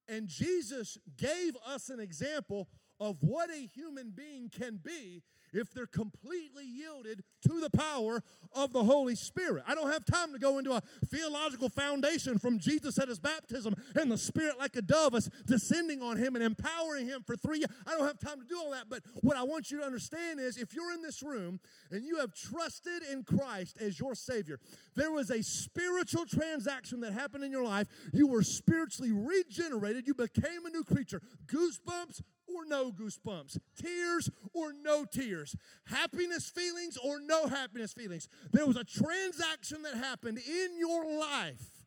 And 0.08 0.28
Jesus 0.28 0.98
gave 1.16 1.56
us 1.66 1.88
an 1.88 2.00
example 2.00 2.68
of 3.00 3.16
what 3.20 3.50
a 3.50 3.68
human 3.74 4.10
being 4.10 4.48
can 4.48 4.78
be 4.82 5.22
if 5.52 5.72
they're 5.72 5.86
completely 5.86 6.64
yielded 6.64 7.22
to 7.42 7.60
the 7.60 7.70
power 7.70 8.22
of 8.54 8.72
the 8.72 8.84
Holy 8.84 9.14
Spirit. 9.14 9.64
I 9.66 9.74
don't 9.74 9.92
have 9.92 10.04
time 10.04 10.32
to 10.32 10.38
go 10.38 10.58
into 10.58 10.72
a 10.72 10.82
theological 11.06 11.68
foundation 11.68 12.38
from 12.38 12.58
Jesus 12.58 12.98
at 12.98 13.08
his 13.08 13.18
baptism 13.18 13.74
and 13.94 14.10
the 14.10 14.18
Spirit 14.18 14.58
like 14.58 14.76
a 14.76 14.82
dove 14.82 15.14
is 15.14 15.28
descending 15.46 16.02
on 16.02 16.16
him 16.16 16.34
and 16.34 16.44
empowering 16.44 17.06
him 17.06 17.22
for 17.22 17.36
three 17.36 17.58
years. 17.58 17.70
I 17.86 17.92
don't 17.92 18.06
have 18.06 18.18
time 18.18 18.40
to 18.40 18.46
do 18.46 18.58
all 18.58 18.70
that, 18.70 18.86
but 18.88 19.02
what 19.20 19.36
I 19.36 19.42
want 19.42 19.70
you 19.70 19.78
to 19.80 19.84
understand 19.84 20.40
is 20.40 20.56
if 20.56 20.74
you're 20.74 20.92
in 20.92 21.02
this 21.02 21.22
room 21.22 21.60
and 21.90 22.04
you 22.04 22.18
have 22.18 22.34
trusted 22.34 23.02
in 23.10 23.24
Christ 23.24 23.78
as 23.80 23.98
your 23.98 24.14
Savior, 24.14 24.58
there 24.96 25.10
was 25.10 25.30
a 25.30 25.42
spiritual 25.42 26.26
transaction 26.26 27.00
that 27.00 27.12
happened 27.12 27.44
in 27.44 27.50
your 27.50 27.64
life. 27.64 27.88
You 28.12 28.26
were 28.26 28.42
spiritually 28.42 29.12
regenerated, 29.12 30.06
you 30.06 30.14
became 30.14 30.66
a 30.66 30.70
new 30.70 30.84
creature. 30.84 31.20
Goosebumps, 31.46 32.22
or 32.54 32.64
no 32.64 32.92
goosebumps, 32.92 33.58
tears 33.76 34.30
or 34.52 34.72
no 34.72 35.04
tears, 35.04 35.56
happiness 35.86 36.50
feelings 36.50 36.96
or 36.96 37.20
no 37.20 37.46
happiness 37.46 37.92
feelings. 37.92 38.28
There 38.52 38.66
was 38.66 38.76
a 38.76 38.84
transaction 38.84 39.82
that 39.82 39.94
happened 39.94 40.38
in 40.38 40.78
your 40.78 41.18
life, 41.18 41.86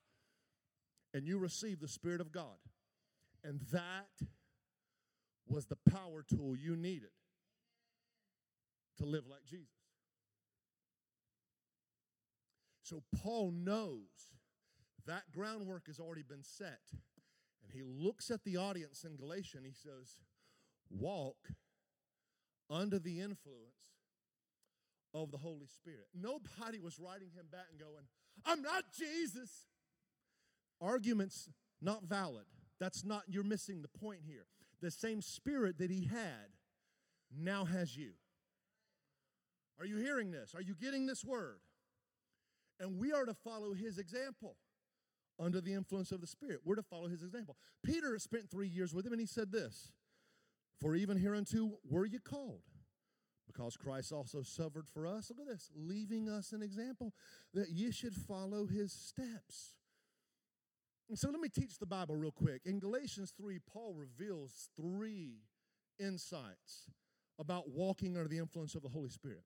and 1.14 1.28
you 1.28 1.38
received 1.38 1.82
the 1.82 1.88
Spirit 1.88 2.22
of 2.22 2.32
God. 2.32 2.58
And 3.44 3.62
that 3.72 4.10
was 5.48 5.68
the 5.68 5.78
power 5.90 6.26
tool 6.28 6.56
you 6.56 6.76
needed 6.76 7.12
to 8.98 9.06
live 9.06 9.28
like 9.28 9.46
Jesus. 9.46 9.70
So 12.82 13.04
Paul 13.16 13.52
knows 13.52 14.32
that 15.06 15.32
groundwork 15.32 15.88
has 15.88 16.00
already 16.00 16.24
been 16.24 16.44
set. 16.44 16.82
And 17.64 17.72
he 17.74 17.82
looks 17.84 18.30
at 18.30 18.44
the 18.44 18.58
audience 18.58 19.04
in 19.04 19.16
Galatia 19.16 19.58
and 19.58 19.66
he 19.66 19.74
says, 19.74 20.18
walk 20.90 21.38
under 22.70 23.00
the 23.00 23.20
influence 23.20 23.76
of 25.14 25.32
the 25.32 25.38
Holy 25.38 25.68
Spirit. 25.68 26.08
Nobody 26.14 26.80
was 26.80 27.00
writing 27.00 27.30
him 27.36 27.46
back 27.52 27.68
and 27.72 27.80
going, 27.80 28.06
I'm 28.46 28.62
not 28.62 28.86
Jesus. 28.98 29.68
Arguments 30.82 31.50
not 31.82 32.04
valid. 32.04 32.46
That's 32.80 33.06
not, 33.06 33.24
you're 33.28 33.44
missing 33.44 33.82
the 33.82 34.00
point 34.00 34.22
here. 34.28 34.46
The 34.82 34.92
same 34.92 35.22
spirit 35.22 35.78
that 35.78 35.90
he 35.90 36.06
had 36.06 36.52
now 37.36 37.66
has 37.66 37.96
you. 37.96 38.12
Are 39.80 39.86
you 39.86 39.98
hearing 39.98 40.32
this? 40.32 40.54
Are 40.54 40.62
you 40.62 40.76
getting 40.76 41.06
this 41.06 41.24
word? 41.24 41.60
And 42.80 43.00
we 43.00 43.14
are 43.14 43.26
to 43.26 43.34
follow 43.34 43.74
his 43.74 43.98
example 43.98 44.58
under 45.40 45.62
the 45.62 45.74
influence 45.74 46.12
of 46.12 46.22
the 46.22 46.28
Spirit. 46.28 46.62
We're 46.64 46.76
to 46.76 46.84
follow 46.84 47.08
his 47.08 47.24
example. 47.24 47.58
Peter 47.84 48.18
spent 48.20 48.50
three 48.50 48.68
years 48.68 48.94
with 48.94 49.06
him 49.06 49.14
and 49.14 49.20
he 49.20 49.28
said 49.28 49.52
this 49.52 49.92
for 50.80 50.96
even 50.96 51.18
hereunto 51.18 51.80
were 51.90 52.06
you 52.06 52.20
called, 52.20 52.62
because 53.48 53.78
Christ 53.78 54.12
also 54.12 54.42
suffered 54.42 54.88
for 54.88 55.08
us. 55.08 55.30
Look 55.30 55.40
at 55.40 55.48
this, 55.48 55.72
leaving 55.76 56.30
us 56.30 56.52
an 56.52 56.62
example 56.62 57.14
that 57.54 57.70
ye 57.70 57.92
should 57.92 58.14
follow 58.14 58.66
his 58.66 58.92
steps. 58.92 59.76
And 61.08 61.18
so 61.18 61.30
let 61.30 61.40
me 61.40 61.50
teach 61.50 61.78
the 61.78 61.86
Bible 61.86 62.16
real 62.16 62.32
quick. 62.32 62.62
In 62.66 62.80
Galatians 62.80 63.34
3, 63.38 63.60
Paul 63.72 63.94
reveals 63.94 64.70
three 64.76 65.44
insights 66.00 66.90
about 67.38 67.70
walking 67.70 68.18
under 68.18 68.28
the 68.28 68.40
influence 68.40 68.76
of 68.76 68.82
the 68.82 68.90
Holy 68.90 69.10
Spirit. 69.10 69.44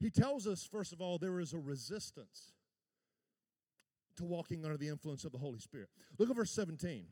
He 0.00 0.10
tells 0.10 0.46
us, 0.46 0.64
first 0.70 0.92
of 0.92 1.00
all, 1.00 1.18
there 1.18 1.40
is 1.40 1.52
a 1.52 1.58
resistance 1.58 2.52
to 4.16 4.24
walking 4.24 4.64
under 4.64 4.76
the 4.76 4.88
influence 4.88 5.24
of 5.24 5.32
the 5.32 5.38
Holy 5.38 5.58
Spirit. 5.58 5.88
Look 6.18 6.30
at 6.30 6.36
verse 6.36 6.50
17 6.50 7.06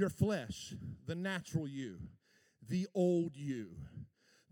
your 0.00 0.08
flesh, 0.08 0.74
the 1.06 1.14
natural 1.14 1.68
you, 1.68 1.98
the 2.66 2.86
old 2.94 3.36
you, 3.36 3.68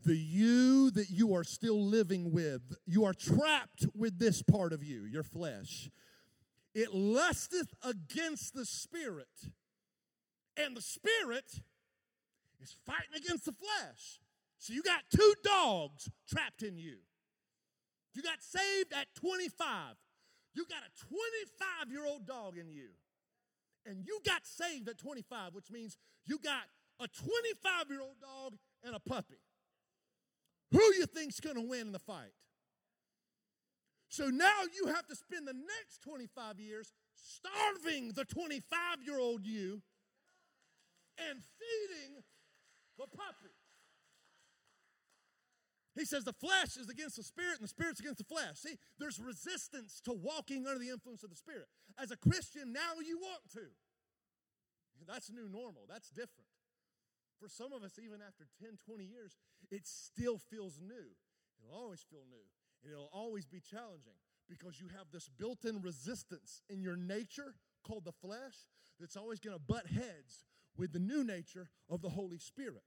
the 0.04 0.14
you 0.14 0.90
that 0.90 1.08
you 1.08 1.34
are 1.34 1.42
still 1.42 1.82
living 1.82 2.30
with. 2.32 2.60
You 2.86 3.06
are 3.06 3.14
trapped 3.14 3.86
with 3.96 4.18
this 4.18 4.42
part 4.42 4.74
of 4.74 4.84
you, 4.84 5.04
your 5.04 5.22
flesh. 5.22 5.88
It 6.74 6.94
lusteth 6.94 7.72
against 7.82 8.54
the 8.54 8.66
spirit, 8.66 9.26
and 10.56 10.76
the 10.76 10.82
spirit 10.82 11.62
is 12.60 12.76
fighting 12.86 13.16
against 13.16 13.46
the 13.46 13.52
flesh. 13.52 14.20
So 14.58 14.74
you 14.74 14.82
got 14.82 15.00
two 15.14 15.34
dogs 15.42 16.10
trapped 16.28 16.62
in 16.62 16.76
you. 16.76 16.98
You 18.14 18.22
got 18.22 18.42
saved 18.42 18.92
at 18.92 19.06
25. 19.14 19.94
You 20.54 20.66
got 20.66 20.82
a 20.82 21.06
25 21.06 21.90
year 21.90 22.06
old 22.06 22.26
dog 22.26 22.58
in 22.58 22.68
you 22.68 22.88
and 23.88 24.04
you 24.06 24.20
got 24.24 24.46
saved 24.46 24.88
at 24.88 24.98
25, 24.98 25.54
which 25.54 25.70
means 25.70 25.96
you 26.26 26.38
got 26.38 26.64
a 27.00 27.08
25 27.08 27.90
year 27.90 28.00
old 28.00 28.20
dog 28.20 28.56
and 28.84 28.94
a 28.94 29.00
puppy. 29.00 29.40
Who 30.72 30.82
you 30.94 31.06
think's 31.06 31.40
going 31.40 31.56
to 31.56 31.62
win 31.62 31.88
in 31.88 31.92
the 31.92 31.98
fight? 31.98 32.34
So 34.10 34.26
now 34.26 34.62
you 34.74 34.88
have 34.88 35.06
to 35.06 35.16
spend 35.16 35.46
the 35.46 35.54
next 35.54 36.02
25 36.02 36.60
years 36.60 36.92
starving 37.14 38.12
the 38.12 38.24
25 38.24 38.62
year 39.04 39.18
old 39.18 39.44
you 39.44 39.82
and 41.18 41.38
feeding 41.58 42.22
the 42.98 43.06
puppy. 43.06 43.57
He 45.98 46.04
says 46.04 46.24
the 46.24 46.32
flesh 46.32 46.76
is 46.76 46.88
against 46.88 47.16
the 47.16 47.22
spirit 47.22 47.58
and 47.58 47.64
the 47.64 47.68
spirit's 47.68 47.98
against 47.98 48.18
the 48.18 48.24
flesh. 48.24 48.56
See, 48.56 48.78
there's 48.98 49.18
resistance 49.18 50.00
to 50.04 50.12
walking 50.12 50.66
under 50.66 50.78
the 50.78 50.90
influence 50.90 51.24
of 51.24 51.30
the 51.30 51.36
spirit. 51.36 51.66
As 52.00 52.10
a 52.10 52.16
Christian, 52.16 52.72
now 52.72 53.02
you 53.04 53.18
want 53.18 53.42
to. 53.54 53.66
That's 55.06 55.30
new 55.30 55.48
normal. 55.48 55.86
That's 55.88 56.10
different. 56.10 56.46
For 57.40 57.48
some 57.48 57.72
of 57.72 57.82
us, 57.82 57.98
even 57.98 58.18
after 58.20 58.46
10, 58.60 58.78
20 58.84 59.04
years, 59.04 59.36
it 59.70 59.86
still 59.86 60.38
feels 60.38 60.78
new. 60.80 61.16
It'll 61.62 61.76
always 61.76 62.04
feel 62.10 62.22
new. 62.28 62.46
And 62.84 62.92
it'll 62.92 63.10
always 63.12 63.46
be 63.46 63.60
challenging 63.60 64.18
because 64.48 64.80
you 64.80 64.88
have 64.96 65.06
this 65.12 65.28
built 65.28 65.64
in 65.64 65.80
resistance 65.82 66.62
in 66.68 66.80
your 66.82 66.96
nature 66.96 67.54
called 67.86 68.04
the 68.04 68.12
flesh 68.12 68.66
that's 69.00 69.16
always 69.16 69.40
going 69.40 69.56
to 69.56 69.62
butt 69.62 69.86
heads 69.86 70.44
with 70.76 70.92
the 70.92 70.98
new 70.98 71.24
nature 71.24 71.70
of 71.88 72.02
the 72.02 72.08
Holy 72.08 72.38
Spirit. 72.38 72.84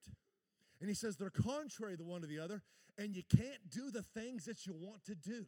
And 0.81 0.89
he 0.89 0.95
says 0.95 1.15
they're 1.15 1.29
contrary 1.29 1.95
the 1.95 2.03
one 2.03 2.21
to 2.21 2.27
the 2.27 2.39
other, 2.39 2.63
and 2.97 3.15
you 3.15 3.21
can't 3.23 3.69
do 3.69 3.91
the 3.91 4.01
things 4.01 4.45
that 4.45 4.65
you 4.65 4.73
want 4.73 5.05
to 5.05 5.15
do. 5.15 5.45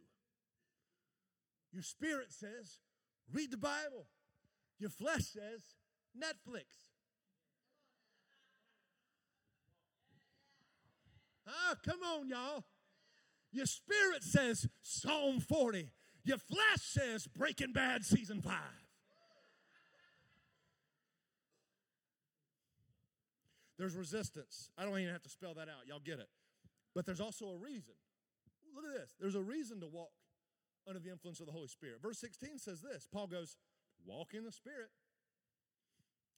Your 1.71 1.81
spirit 1.81 2.31
says, 2.31 2.77
read 3.31 3.49
the 3.49 3.57
Bible. 3.57 4.05
Your 4.77 4.91
flesh 4.91 5.23
says, 5.23 5.63
Netflix. 6.15 6.65
Ah, 11.47 11.75
come 11.83 12.01
on, 12.03 12.27
y'all. 12.27 12.63
Your 13.51 13.65
spirit 13.65 14.23
says 14.23 14.67
Psalm 14.81 15.39
40. 15.39 15.89
Your 16.23 16.37
flesh 16.37 16.81
says 16.81 17.27
Breaking 17.27 17.73
Bad 17.73 18.05
season 18.05 18.41
5. 18.41 18.53
There's 23.77 23.95
resistance. 23.95 24.69
I 24.77 24.83
don't 24.83 24.97
even 24.99 25.13
have 25.13 25.23
to 25.23 25.29
spell 25.29 25.53
that 25.55 25.67
out. 25.67 25.87
Y'all 25.87 26.01
get 26.03 26.19
it. 26.19 26.29
But 26.93 27.05
there's 27.05 27.21
also 27.21 27.45
a 27.47 27.57
reason. 27.57 27.93
Look 28.75 28.85
at 28.85 28.99
this. 28.99 29.15
There's 29.19 29.35
a 29.35 29.41
reason 29.41 29.79
to 29.81 29.87
walk 29.87 30.11
under 30.87 30.99
the 30.99 31.09
influence 31.09 31.39
of 31.39 31.45
the 31.45 31.51
Holy 31.51 31.67
Spirit. 31.67 32.01
Verse 32.01 32.19
16 32.19 32.59
says 32.59 32.81
this 32.81 33.07
Paul 33.11 33.27
goes, 33.27 33.57
Walk 34.05 34.33
in 34.33 34.43
the 34.43 34.51
Spirit, 34.51 34.89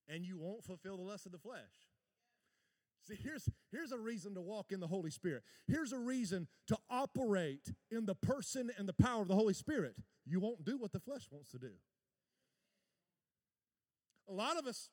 and 0.08 0.24
you 0.26 0.38
won't 0.38 0.64
fulfill 0.64 0.98
the 0.98 1.04
lust 1.04 1.26
of 1.26 1.32
the 1.32 1.38
flesh. 1.38 1.60
See, 3.08 3.18
here's, 3.22 3.48
here's 3.72 3.92
a 3.92 4.00
reason 4.00 4.34
to 4.34 4.42
walk 4.42 4.72
in 4.72 4.80
the 4.80 4.88
Holy 4.88 5.12
Spirit. 5.12 5.44
Here's 5.68 5.94
a 5.94 6.00
reason 6.00 6.48
to 6.68 6.78
operate 6.90 7.72
in 7.92 8.06
the 8.06 8.16
person 8.16 8.72
and 8.78 8.88
the 8.88 8.94
power 8.94 9.22
of 9.22 9.28
the 9.28 9.36
Holy 9.36 9.54
Spirit. 9.54 9.96
You 10.26 10.40
won't 10.40 10.66
do 10.66 10.78
what 10.78 10.92
the 10.92 11.00
flesh 11.00 11.28
wants 11.30 11.52
to 11.52 11.60
do. 11.60 11.72
A 14.28 14.34
lot 14.34 14.58
of 14.58 14.66
us 14.66 14.90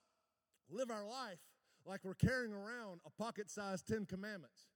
live 0.70 0.90
our 0.90 1.06
life 1.06 1.38
like 1.86 2.00
we're 2.04 2.14
carrying 2.14 2.52
around 2.52 3.00
a 3.06 3.10
pocket 3.10 3.50
sized 3.50 3.86
Ten 3.88 4.06
Commandments. 4.06 4.68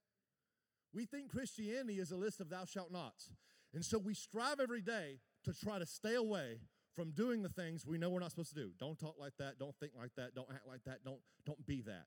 We 0.92 1.04
think 1.04 1.30
Christianity 1.30 1.98
is 1.98 2.10
a 2.10 2.16
list 2.16 2.40
of 2.40 2.48
thou 2.48 2.64
shalt 2.64 2.90
nots. 2.90 3.30
And 3.74 3.84
so 3.84 3.98
we 3.98 4.14
strive 4.14 4.60
every 4.60 4.80
day 4.80 5.18
to 5.44 5.52
try 5.52 5.78
to 5.78 5.86
stay 5.86 6.14
away 6.14 6.60
from 6.94 7.10
doing 7.10 7.42
the 7.42 7.50
things 7.50 7.86
we 7.86 7.98
know 7.98 8.08
we're 8.08 8.20
not 8.20 8.30
supposed 8.30 8.54
to 8.54 8.54
do. 8.54 8.70
Don't 8.78 8.98
talk 8.98 9.16
like 9.20 9.34
that, 9.38 9.58
don't 9.58 9.76
think 9.78 9.92
like 9.98 10.12
that, 10.16 10.34
don't 10.34 10.48
act 10.50 10.66
like 10.66 10.82
that, 10.86 11.04
don't, 11.04 11.20
don't 11.44 11.66
be 11.66 11.82
that. 11.82 12.06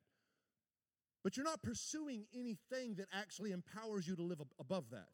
But 1.23 1.37
you're 1.37 1.45
not 1.45 1.61
pursuing 1.61 2.25
anything 2.33 2.95
that 2.95 3.07
actually 3.13 3.51
empowers 3.51 4.07
you 4.07 4.15
to 4.15 4.23
live 4.23 4.41
above 4.59 4.85
that. 4.91 5.09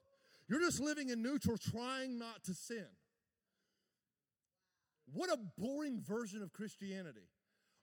You're 0.47 0.61
just 0.61 0.79
living 0.79 1.09
in 1.09 1.21
neutral, 1.21 1.57
trying 1.57 2.17
not 2.17 2.43
to 2.45 2.53
sin. 2.53 2.85
What 5.11 5.29
a 5.29 5.37
boring 5.57 5.99
version 5.99 6.41
of 6.41 6.53
Christianity. 6.53 7.27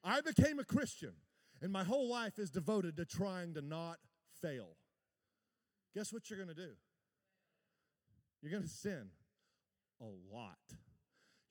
I 0.04 0.20
became 0.20 0.58
a 0.58 0.64
Christian, 0.64 1.12
and 1.62 1.72
my 1.72 1.84
whole 1.84 2.08
life 2.08 2.38
is 2.38 2.50
devoted 2.50 2.96
to 2.96 3.04
trying 3.04 3.54
to 3.54 3.62
not 3.62 3.98
fail. 4.40 4.76
Guess 5.94 6.12
what 6.12 6.28
you're 6.28 6.38
going 6.38 6.54
to 6.54 6.54
do? 6.54 6.72
You're 8.42 8.50
going 8.50 8.64
to 8.64 8.68
sin 8.68 9.10
a 10.00 10.34
lot. 10.34 10.58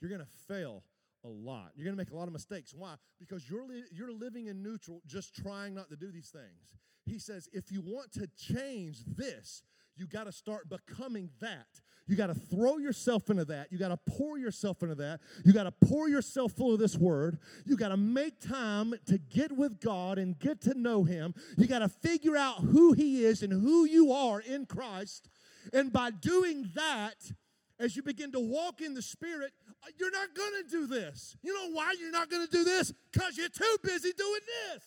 You're 0.01 0.09
going 0.09 0.21
to 0.21 0.53
fail 0.53 0.83
a 1.23 1.29
lot. 1.29 1.71
You're 1.75 1.85
going 1.85 1.95
to 1.95 2.01
make 2.01 2.11
a 2.11 2.15
lot 2.15 2.27
of 2.27 2.33
mistakes. 2.33 2.73
Why? 2.75 2.95
Because 3.19 3.49
you're, 3.49 3.65
li- 3.65 3.85
you're 3.91 4.11
living 4.11 4.47
in 4.47 4.61
neutral, 4.61 5.01
just 5.07 5.33
trying 5.33 5.73
not 5.73 5.89
to 5.89 5.95
do 5.95 6.11
these 6.11 6.29
things. 6.29 6.75
He 7.05 7.17
says, 7.17 7.47
if 7.53 7.71
you 7.71 7.81
want 7.81 8.11
to 8.13 8.27
change 8.37 9.03
this, 9.05 9.63
you 10.01 10.07
got 10.07 10.23
to 10.23 10.31
start 10.31 10.67
becoming 10.67 11.29
that. 11.41 11.67
You 12.07 12.15
got 12.15 12.27
to 12.27 12.33
throw 12.33 12.79
yourself 12.79 13.29
into 13.29 13.45
that. 13.45 13.71
You 13.71 13.77
got 13.77 13.89
to 13.89 13.99
pour 14.17 14.39
yourself 14.39 14.81
into 14.81 14.95
that. 14.95 15.19
You 15.45 15.53
got 15.53 15.65
to 15.65 15.71
pour 15.71 16.09
yourself 16.09 16.53
full 16.53 16.73
of 16.73 16.79
this 16.79 16.97
word. 16.97 17.37
You 17.65 17.77
got 17.77 17.89
to 17.89 17.97
make 17.97 18.39
time 18.39 18.95
to 19.05 19.19
get 19.19 19.51
with 19.51 19.79
God 19.79 20.17
and 20.17 20.37
get 20.39 20.59
to 20.61 20.73
know 20.73 21.03
Him. 21.03 21.35
You 21.55 21.67
got 21.67 21.79
to 21.79 21.87
figure 21.87 22.35
out 22.35 22.61
who 22.61 22.93
He 22.93 23.23
is 23.23 23.43
and 23.43 23.53
who 23.53 23.85
you 23.85 24.11
are 24.11 24.41
in 24.41 24.65
Christ. 24.65 25.29
And 25.71 25.93
by 25.93 26.09
doing 26.09 26.71
that, 26.73 27.31
as 27.79 27.95
you 27.95 28.01
begin 28.01 28.31
to 28.31 28.39
walk 28.39 28.81
in 28.81 28.95
the 28.95 29.03
Spirit, 29.03 29.51
you're 29.99 30.11
not 30.11 30.33
going 30.35 30.63
to 30.63 30.69
do 30.69 30.87
this. 30.87 31.37
You 31.43 31.53
know 31.53 31.75
why 31.75 31.93
you're 31.99 32.11
not 32.11 32.31
going 32.31 32.45
to 32.45 32.51
do 32.51 32.63
this? 32.63 32.91
Because 33.13 33.37
you're 33.37 33.49
too 33.49 33.77
busy 33.83 34.13
doing 34.17 34.41
this. 34.73 34.83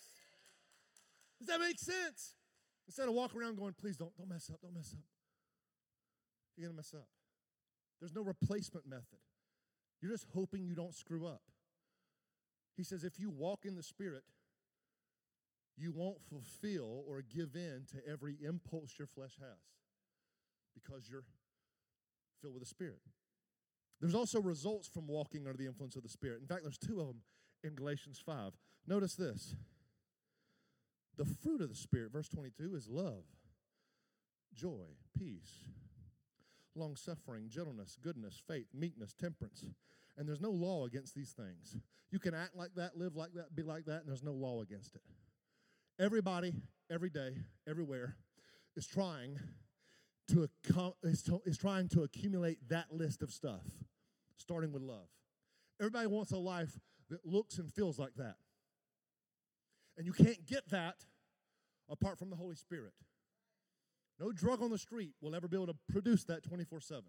Does 1.39 1.49
that 1.49 1.61
make 1.61 1.79
sense? 1.79 2.35
Instead 2.87 3.09
of 3.09 3.15
walking 3.15 3.41
around 3.41 3.57
going, 3.57 3.75
please 3.81 3.97
don't, 3.97 4.15
don't 4.17 4.29
mess 4.29 4.51
up, 4.53 4.61
don't 4.61 4.75
mess 4.75 4.95
up. 4.97 5.05
You're 6.57 6.69
to 6.69 6.75
mess 6.75 6.93
up. 6.95 7.09
There's 8.01 8.15
no 8.15 8.23
replacement 8.23 8.87
method. 8.87 9.19
You're 10.01 10.13
just 10.13 10.27
hoping 10.35 10.67
you 10.67 10.75
don't 10.75 10.95
screw 10.95 11.27
up. 11.27 11.43
He 12.77 12.83
says, 12.83 13.05
if 13.05 13.19
you 13.19 13.31
walk 13.31 13.65
in 13.65 13.75
the 13.77 13.83
Spirit, 13.83 14.23
you 15.77 15.93
won't 15.93 16.19
fulfill 16.29 17.05
or 17.09 17.23
give 17.23 17.57
in 17.57 17.85
to 17.93 18.09
every 18.09 18.37
impulse 18.45 18.95
your 18.99 19.07
flesh 19.07 19.37
has 19.41 19.59
because 20.75 21.09
you're 21.09 21.25
filled 22.41 22.55
with 22.55 22.63
the 22.63 22.69
Spirit. 22.69 23.01
There's 24.01 24.15
also 24.15 24.41
results 24.41 24.89
from 24.89 25.07
walking 25.07 25.47
under 25.47 25.57
the 25.57 25.67
influence 25.67 25.97
of 25.97 26.03
the 26.03 26.09
Spirit. 26.09 26.41
In 26.43 26.47
fact, 26.47 26.63
there's 26.63 26.79
two 26.79 27.01
of 27.01 27.07
them 27.07 27.21
in 27.63 27.75
Galatians 27.75 28.23
5. 28.25 28.53
Notice 28.87 29.15
this. 29.15 29.57
The 31.17 31.25
fruit 31.25 31.61
of 31.61 31.69
the 31.69 31.75
Spirit, 31.75 32.13
verse 32.13 32.29
22, 32.29 32.75
is 32.75 32.89
love, 32.89 33.25
joy, 34.53 34.87
peace, 35.17 35.65
long 36.75 36.97
suffering, 36.97 37.49
gentleness, 37.49 37.97
goodness, 38.03 38.43
faith, 38.47 38.67
meekness, 38.75 39.15
temperance. 39.15 39.65
And 40.17 40.29
there's 40.29 40.41
no 40.41 40.51
law 40.51 40.87
against 40.87 41.15
these 41.15 41.31
things. 41.33 41.77
You 42.11 42.19
can 42.19 42.35
act 42.35 42.55
like 42.55 42.75
that, 42.77 42.97
live 42.97 43.17
like 43.17 43.35
that, 43.35 43.55
be 43.55 43.63
like 43.63 43.85
that, 43.87 44.01
and 44.01 44.09
there's 44.09 44.23
no 44.23 44.33
law 44.33 44.63
against 44.63 44.95
it. 44.95 45.03
Everybody, 45.99 46.55
every 46.91 47.11
day, 47.11 47.37
everywhere, 47.69 48.17
is 48.77 48.87
trying 48.87 49.39
to, 50.29 50.49
is, 51.03 51.59
trying 51.59 51.89
to 51.89 52.03
accumulate 52.03 52.59
that 52.69 52.93
list 52.93 53.23
of 53.23 53.31
stuff, 53.31 53.63
starting 54.37 54.73
with 54.73 54.83
love. 54.83 55.09
Everybody 55.81 56.07
wants 56.07 56.33
a 56.33 56.39
life 56.39 56.79
that 57.11 57.25
looks 57.25 57.59
and 57.59 57.73
feels 57.73 57.99
like 57.99 58.15
that. 58.17 58.37
And 59.97 60.07
you 60.07 60.13
can't 60.13 60.45
get 60.47 60.69
that 60.71 60.97
apart 61.89 62.19
from 62.19 62.31
the 62.31 62.37
Holy 62.37 62.57
Spirit. 62.57 62.93
No 64.19 64.33
drug 64.33 64.63
on 64.63 64.71
the 64.71 64.79
street 64.79 65.15
will 65.21 65.35
ever 65.35 65.49
be 65.49 65.57
able 65.57 65.67
to 65.67 65.77
produce 65.89 66.25
that 66.25 66.43
24 66.45 66.81
7. 66.81 67.05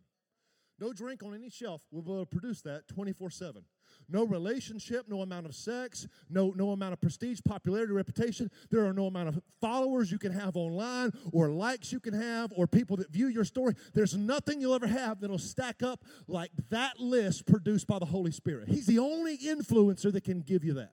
No 0.78 0.92
drink 0.92 1.24
on 1.24 1.34
any 1.34 1.50
shelf 1.50 1.84
will 1.90 2.02
be 2.02 2.12
able 2.12 2.26
to 2.26 2.30
produce 2.30 2.62
that 2.64 2.88
24 2.90 3.30
7. 3.30 3.64
No 4.10 4.26
relationship, 4.26 5.06
no 5.08 5.22
amount 5.22 5.46
of 5.46 5.56
sex, 5.56 6.08
no, 6.30 6.52
no 6.56 6.72
amount 6.72 6.94
of 6.94 7.00
prestige, 7.00 7.40
popularity, 7.46 7.94
reputation. 7.94 8.52
There 8.70 8.86
are 8.86 8.92
no 8.92 9.06
amount 9.06 9.30
of 9.30 9.42
followers 9.62 10.12
you 10.12 10.18
can 10.18 10.34
have 10.34 10.58
online 10.58 11.12
or 11.32 11.50
likes 11.50 11.94
you 11.94 12.00
can 12.00 12.14
have 12.14 12.52
or 12.56 12.68
people 12.68 12.98
that 12.98 13.10
view 13.10 13.28
your 13.28 13.46
story. 13.46 13.76
There's 13.94 14.18
nothing 14.18 14.60
you'll 14.60 14.76
ever 14.76 14.88
have 14.88 15.22
that'll 15.22 15.38
stack 15.38 15.82
up 15.82 16.04
like 16.28 16.52
that 16.70 17.00
list 17.00 17.46
produced 17.46 17.88
by 17.88 18.00
the 18.00 18.06
Holy 18.06 18.32
Spirit. 18.32 18.68
He's 18.68 18.86
the 18.86 19.00
only 19.00 19.38
influencer 19.38 20.12
that 20.12 20.26
can 20.26 20.42
give 20.42 20.66
you 20.66 20.74
that. 20.74 20.92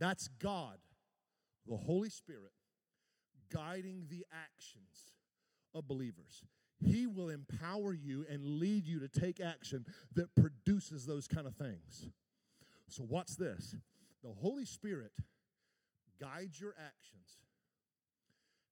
That's 0.00 0.28
God, 0.42 0.78
the 1.68 1.76
Holy 1.76 2.08
Spirit, 2.08 2.52
guiding 3.52 4.06
the 4.08 4.24
actions 4.32 5.12
of 5.74 5.86
believers. 5.86 6.42
He 6.82 7.06
will 7.06 7.28
empower 7.28 7.92
you 7.92 8.24
and 8.30 8.58
lead 8.58 8.86
you 8.86 8.98
to 9.00 9.08
take 9.08 9.38
action 9.40 9.84
that 10.14 10.34
produces 10.34 11.04
those 11.04 11.28
kind 11.28 11.46
of 11.46 11.54
things. 11.54 12.08
So, 12.88 13.04
watch 13.06 13.36
this? 13.36 13.76
The 14.24 14.32
Holy 14.40 14.64
Spirit 14.64 15.12
guides 16.18 16.58
your 16.58 16.74
actions, 16.78 17.38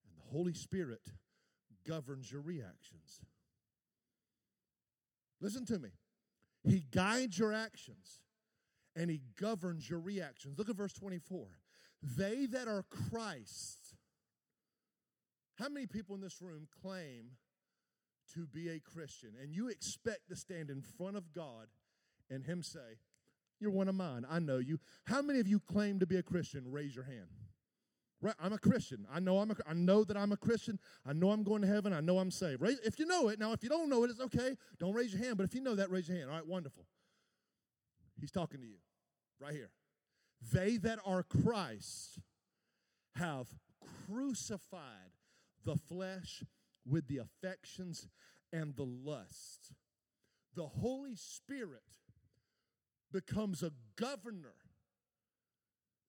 and 0.05 0.17
the 0.17 0.37
Holy 0.37 0.55
Spirit 0.55 1.03
governs 1.87 2.33
your 2.33 2.41
reactions. 2.41 3.21
Listen 5.41 5.67
to 5.67 5.79
me. 5.79 5.91
He 6.65 6.85
guides 6.91 7.39
your 7.39 7.53
actions 7.53 8.21
and 8.99 9.09
he 9.09 9.21
governs 9.41 9.89
your 9.89 10.01
reactions. 10.01 10.59
Look 10.59 10.69
at 10.69 10.77
verse 10.77 10.93
24. 10.93 11.47
They 12.03 12.47
that 12.47 12.67
are 12.67 12.85
Christ. 13.11 13.95
How 15.55 15.69
many 15.69 15.87
people 15.87 16.17
in 16.17 16.21
this 16.21 16.43
room 16.43 16.67
claim 16.83 17.31
to 18.35 18.47
be 18.47 18.69
a 18.69 18.81
Christian 18.81 19.31
and 19.41 19.55
you 19.55 19.69
expect 19.69 20.29
to 20.29 20.37
stand 20.37 20.69
in 20.69 20.83
front 20.83 21.17
of 21.17 21.33
God 21.33 21.69
and 22.29 22.45
him 22.45 22.63
say, 22.63 22.99
"You're 23.59 23.71
one 23.71 23.89
of 23.89 23.95
mine. 23.95 24.27
I 24.29 24.41
know 24.41 24.59
you." 24.59 24.81
How 25.05 25.23
many 25.23 25.41
of 25.41 25.49
you 25.49 25.61
claim 25.61 25.99
to 26.01 26.07
be 26.07 26.17
a 26.17 26.23
Christian? 26.23 26.71
Raise 26.71 26.95
your 26.95 27.05
hand. 27.05 27.29
Right, 28.21 28.35
I'm 28.41 28.53
a 28.53 28.59
Christian. 28.59 29.07
I 29.11 29.21
know 29.21 29.39
I'm 29.39 29.53
a, 29.53 29.57
I 29.65 29.75
know 29.75 30.03
that 30.03 30.17
I'm 30.17 30.33
a 30.33 30.37
Christian. 30.37 30.81
I 31.07 31.13
know 31.13 31.31
I'm 31.31 31.45
going 31.45 31.63
to 31.63 31.69
heaven. 31.69 31.93
I 31.93 32.01
know 32.01 32.19
I'm 32.19 32.33
saved. 32.33 32.61
Right? 32.61 32.77
If 32.85 32.99
you 32.99 33.07
know 33.07 33.29
it, 33.29 33.39
now 33.39 33.53
if 33.53 33.63
you 33.63 33.69
don't 33.69 33.89
know 33.89 34.03
it, 34.03 34.11
it's 34.11 34.21
okay. 34.21 34.57
Don't 34.79 34.93
raise 34.93 35.13
your 35.15 35.23
hand. 35.23 35.37
But 35.37 35.45
if 35.45 35.55
you 35.55 35.61
know 35.61 35.77
that, 35.77 35.89
raise 35.89 36.09
your 36.09 36.19
hand. 36.19 36.31
All 36.31 36.37
right, 36.37 36.47
wonderful. 36.47 36.85
He's 38.21 38.33
talking 38.33 38.61
to 38.61 38.67
you 38.67 38.79
right 39.41 39.55
here. 39.55 39.71
They 40.53 40.77
that 40.79 40.99
are 41.05 41.23
Christ 41.23 42.19
have 43.17 43.49
crucified 44.07 45.13
the 45.65 45.77
flesh 45.77 46.45
with 46.87 47.09
the 47.09 47.19
affections 47.19 48.09
and 48.53 48.75
the 48.77 48.85
lust. 48.85 49.73
The 50.55 50.67
Holy 50.67 51.17
Spirit 51.17 51.83
becomes 53.13 53.63
a 53.63 53.73
governor 53.97 54.55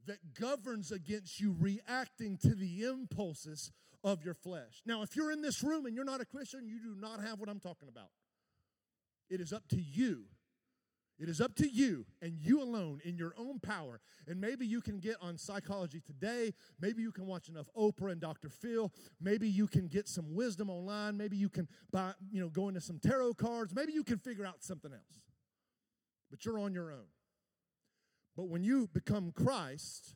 that 0.05 0.33
governs 0.39 0.91
against 0.91 1.39
you 1.39 1.55
reacting 1.59 2.37
to 2.37 2.55
the 2.55 2.83
impulses 2.83 3.71
of 4.03 4.23
your 4.23 4.33
flesh. 4.33 4.81
Now, 4.85 5.01
if 5.01 5.15
you're 5.15 5.31
in 5.31 5.41
this 5.41 5.61
room 5.63 5.85
and 5.85 5.95
you're 5.95 6.05
not 6.05 6.21
a 6.21 6.25
Christian, 6.25 6.67
you 6.67 6.79
do 6.79 6.95
not 6.99 7.21
have 7.21 7.39
what 7.39 7.49
I'm 7.49 7.59
talking 7.59 7.89
about. 7.89 8.09
It 9.29 9.41
is 9.41 9.53
up 9.53 9.67
to 9.69 9.81
you 9.81 10.25
it 11.19 11.27
is 11.27 11.41
up 11.41 11.53
to 11.55 11.67
you 11.67 12.05
and 12.21 12.37
you 12.39 12.61
alone 12.61 13.01
in 13.03 13.17
your 13.17 13.33
own 13.37 13.59
power. 13.59 13.99
And 14.27 14.39
maybe 14.39 14.65
you 14.65 14.79
can 14.79 14.99
get 14.99 15.17
on 15.21 15.37
psychology 15.37 15.99
today. 15.99 16.53
Maybe 16.79 17.01
you 17.01 17.11
can 17.11 17.25
watch 17.25 17.49
enough 17.49 17.67
Oprah 17.77 18.11
and 18.11 18.21
Dr. 18.21 18.49
Phil. 18.49 18.91
Maybe 19.19 19.49
you 19.49 19.67
can 19.67 19.87
get 19.87 20.07
some 20.07 20.33
wisdom 20.33 20.69
online. 20.69 21.17
Maybe 21.17 21.35
you 21.35 21.49
can 21.49 21.67
buy, 21.91 22.13
you 22.31 22.41
know, 22.41 22.49
go 22.49 22.69
into 22.69 22.81
some 22.81 22.99
tarot 22.99 23.33
cards. 23.33 23.75
Maybe 23.75 23.91
you 23.91 24.03
can 24.03 24.17
figure 24.17 24.45
out 24.45 24.63
something 24.63 24.93
else. 24.93 25.21
But 26.31 26.45
you're 26.45 26.59
on 26.59 26.73
your 26.73 26.91
own. 26.91 27.07
But 28.37 28.47
when 28.47 28.63
you 28.63 28.87
become 28.93 29.31
Christ, 29.31 30.15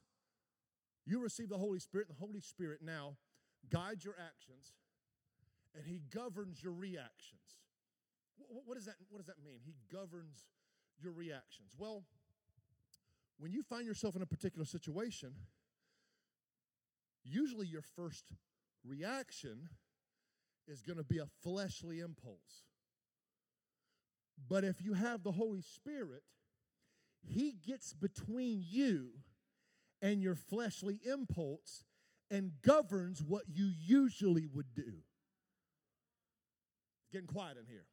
you 1.06 1.20
receive 1.20 1.50
the 1.50 1.58
Holy 1.58 1.80
Spirit, 1.80 2.08
and 2.08 2.16
the 2.16 2.26
Holy 2.26 2.39
Spirit 2.39 2.80
now 2.82 3.18
guides 3.70 4.06
your 4.06 4.16
actions 4.16 4.74
and 5.76 5.86
He 5.86 6.02
governs 6.13 6.63
your 6.63 6.74
reactions. 6.74 7.42
What 8.38 8.76
does 8.76 8.86
that, 8.86 8.96
what 9.10 9.20
does 9.20 9.28
that 9.28 9.44
mean? 9.44 9.60
He 9.63 9.76
governs 9.92 10.48
your 11.04 11.13
reactions? 11.13 11.74
Well, 11.78 12.04
when 13.38 13.52
you 13.52 13.63
find 13.63 13.86
yourself 13.86 14.16
in 14.16 14.22
a 14.22 14.26
particular 14.26 14.66
situation, 14.66 15.34
usually 17.24 17.68
your 17.68 17.84
first 17.96 18.26
reaction 18.86 19.70
is 20.68 20.82
going 20.82 20.98
to 20.98 21.04
be 21.04 21.18
a 21.18 21.28
fleshly 21.42 22.00
impulse. 22.00 22.63
But 24.48 24.63
if 24.63 24.82
you 24.82 24.94
have 24.94 25.24
the 25.24 25.32
Holy 25.32 25.62
Spirit, 25.62 26.24
He 27.22 27.54
gets 27.66 27.94
between 27.94 28.63
you 28.66 29.10
and 30.02 30.22
your 30.22 30.36
fleshly 30.36 31.00
impulse 31.06 31.86
and 32.30 32.52
governs 32.62 33.22
what 33.22 33.44
you 33.48 33.70
usually 33.86 34.48
would 34.48 34.74
do. 34.76 35.04
Getting 37.12 37.28
quiet 37.28 37.58
in 37.58 37.66
here. 37.68 37.86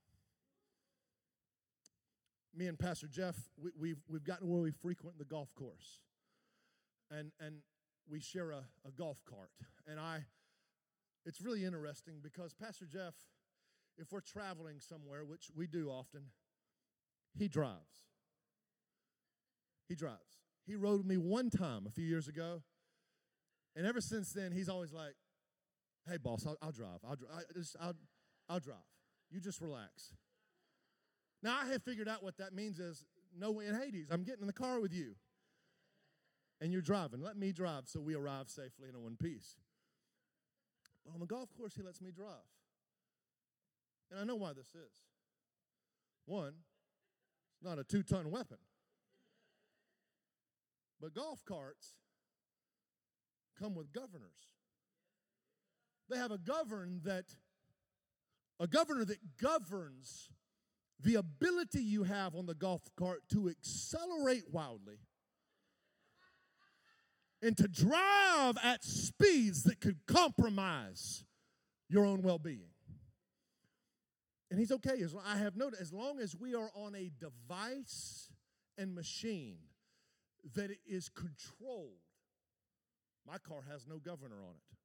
Me 2.60 2.66
and 2.66 2.78
Pastor 2.78 3.06
Jeff, 3.06 3.36
we, 3.56 3.70
we've, 3.80 4.02
we've 4.06 4.22
gotten 4.22 4.46
where 4.46 4.60
we 4.60 4.70
frequent 4.70 5.16
the 5.16 5.24
golf 5.24 5.48
course. 5.54 6.00
And, 7.10 7.32
and 7.40 7.54
we 8.06 8.20
share 8.20 8.50
a, 8.50 8.64
a 8.86 8.90
golf 8.94 9.16
cart. 9.24 9.48
And 9.86 9.98
I, 9.98 10.26
it's 11.24 11.40
really 11.40 11.64
interesting 11.64 12.16
because 12.22 12.52
Pastor 12.52 12.84
Jeff, 12.84 13.14
if 13.96 14.12
we're 14.12 14.20
traveling 14.20 14.78
somewhere, 14.78 15.24
which 15.24 15.46
we 15.56 15.66
do 15.66 15.88
often, 15.88 16.24
he 17.34 17.48
drives. 17.48 18.04
He 19.88 19.94
drives. 19.94 20.42
He 20.66 20.76
rode 20.76 20.98
with 20.98 21.06
me 21.06 21.16
one 21.16 21.48
time 21.48 21.86
a 21.86 21.90
few 21.90 22.04
years 22.04 22.28
ago. 22.28 22.62
And 23.74 23.86
ever 23.86 24.02
since 24.02 24.34
then, 24.34 24.52
he's 24.52 24.68
always 24.68 24.92
like, 24.92 25.14
hey, 26.06 26.18
boss, 26.18 26.44
I'll, 26.46 26.58
I'll 26.60 26.72
drive. 26.72 26.98
I'll, 27.08 27.16
I 27.34 27.40
just, 27.56 27.74
I'll, 27.80 27.96
I'll 28.50 28.60
drive. 28.60 28.76
You 29.30 29.40
just 29.40 29.62
relax. 29.62 30.12
Now, 31.42 31.58
I 31.62 31.66
have 31.72 31.82
figured 31.82 32.08
out 32.08 32.22
what 32.22 32.36
that 32.38 32.52
means 32.54 32.78
is 32.78 33.04
no 33.38 33.50
way 33.50 33.66
in 33.66 33.74
Hades. 33.74 34.08
I'm 34.10 34.24
getting 34.24 34.42
in 34.42 34.46
the 34.46 34.52
car 34.52 34.80
with 34.80 34.92
you. 34.92 35.14
And 36.60 36.72
you're 36.72 36.82
driving. 36.82 37.22
Let 37.22 37.38
me 37.38 37.52
drive 37.52 37.84
so 37.86 38.00
we 38.00 38.14
arrive 38.14 38.50
safely 38.50 38.88
in 38.92 39.02
one 39.02 39.16
piece. 39.16 39.56
But 41.04 41.14
on 41.14 41.20
the 41.20 41.26
golf 41.26 41.48
course, 41.56 41.74
he 41.74 41.82
lets 41.82 42.02
me 42.02 42.10
drive. 42.10 42.28
And 44.10 44.20
I 44.20 44.24
know 44.24 44.36
why 44.36 44.52
this 44.52 44.68
is. 44.74 44.92
One, 46.26 46.52
it's 47.54 47.62
not 47.62 47.78
a 47.78 47.84
two 47.84 48.02
ton 48.02 48.30
weapon. 48.30 48.58
But 51.00 51.14
golf 51.14 51.42
carts 51.46 51.94
come 53.58 53.74
with 53.74 53.92
governors. 53.92 54.50
They 56.10 56.18
have 56.18 56.30
a 56.30 56.38
govern 56.38 57.00
that 57.04 57.24
a 58.58 58.66
governor 58.66 59.06
that 59.06 59.38
governs 59.40 60.28
the 61.02 61.16
ability 61.16 61.82
you 61.82 62.04
have 62.04 62.34
on 62.34 62.46
the 62.46 62.54
golf 62.54 62.82
cart 62.96 63.20
to 63.32 63.48
accelerate 63.48 64.44
wildly 64.50 64.98
and 67.42 67.56
to 67.56 67.66
drive 67.68 68.56
at 68.62 68.84
speeds 68.84 69.62
that 69.64 69.80
could 69.80 69.98
compromise 70.06 71.24
your 71.88 72.04
own 72.04 72.22
well-being. 72.22 72.70
And 74.50 74.58
he's 74.58 74.72
okay. 74.72 75.00
As 75.02 75.14
I 75.24 75.36
have 75.36 75.56
noted, 75.56 75.80
as 75.80 75.92
long 75.92 76.18
as 76.18 76.36
we 76.36 76.54
are 76.54 76.70
on 76.74 76.94
a 76.94 77.10
device 77.18 78.28
and 78.76 78.94
machine 78.94 79.58
that 80.54 80.70
is 80.86 81.08
controlled, 81.08 82.00
my 83.26 83.38
car 83.38 83.60
has 83.70 83.86
no 83.86 83.98
governor 83.98 84.42
on 84.42 84.54
it. 84.56 84.76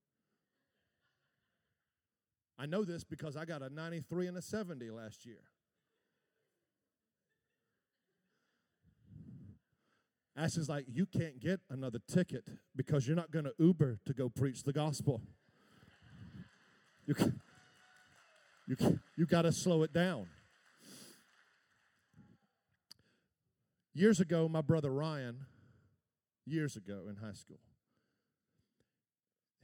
I 2.58 2.67
know 2.67 2.84
this 2.84 3.04
because 3.04 3.36
I 3.36 3.45
got 3.45 3.62
a 3.62 3.69
93 3.69 4.28
and 4.28 4.38
a 4.38 4.41
70 4.41 4.89
last 4.91 5.25
year. 5.25 5.41
Ash 10.38 10.58
is 10.58 10.67
like, 10.67 10.86
you 10.91 11.06
can't 11.06 11.39
get 11.39 11.62
another 11.69 12.00
ticket 12.12 12.43
because 12.76 13.08
you're 13.08 13.15
not 13.15 13.32
going 13.32 13.45
to 13.45 13.54
Uber 13.58 14.00
to 14.06 14.13
go 14.13 14.28
preach 14.28 14.63
the 14.63 14.74
gospel. 14.74 15.21
You, 17.06 17.15
you, 18.67 19.00
you 19.15 19.26
got 19.26 19.43
to 19.43 19.52
slow 19.52 19.84
it 19.84 19.93
down. 19.93 20.28
Years 23.93 24.19
ago, 24.19 24.50
my 24.50 24.60
brother 24.60 24.91
Ryan, 24.91 25.45
years 26.45 26.76
ago 26.76 27.04
in 27.08 27.15
high 27.15 27.34
school, 27.34 27.60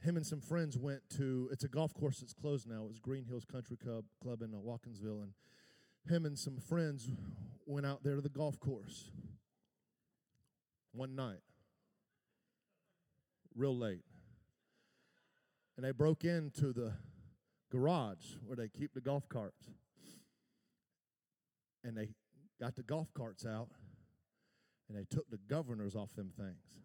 him 0.02 0.16
and 0.16 0.26
some 0.26 0.40
friends 0.40 0.78
went 0.78 1.02
to, 1.16 1.50
it's 1.52 1.64
a 1.64 1.68
golf 1.68 1.92
course 1.92 2.20
that's 2.20 2.32
closed 2.32 2.66
now. 2.66 2.84
It 2.84 2.88
was 2.88 2.98
Green 2.98 3.26
Hills 3.26 3.44
Country 3.44 3.76
Club, 3.76 4.04
Club 4.22 4.40
in 4.40 4.50
Watkinsville. 4.50 5.22
And 5.22 5.32
him 6.08 6.24
and 6.24 6.38
some 6.38 6.56
friends 6.56 7.10
went 7.66 7.84
out 7.84 8.02
there 8.02 8.16
to 8.16 8.22
the 8.22 8.30
golf 8.30 8.58
course 8.58 9.10
one 10.92 11.14
night, 11.14 11.42
real 13.54 13.76
late. 13.76 14.04
And 15.76 15.86
they 15.86 15.92
broke 15.92 16.24
into 16.24 16.72
the 16.72 16.92
garage 17.70 18.36
where 18.44 18.56
they 18.56 18.68
keep 18.68 18.92
the 18.92 19.00
golf 19.00 19.28
carts. 19.28 19.70
And 21.82 21.96
they 21.96 22.10
got 22.60 22.76
the 22.76 22.82
golf 22.82 23.12
carts 23.14 23.44
out 23.44 23.68
and 24.88 24.96
they 24.96 25.04
took 25.04 25.28
the 25.30 25.38
governors 25.48 25.96
off 25.96 26.14
them 26.14 26.30
things. 26.36 26.80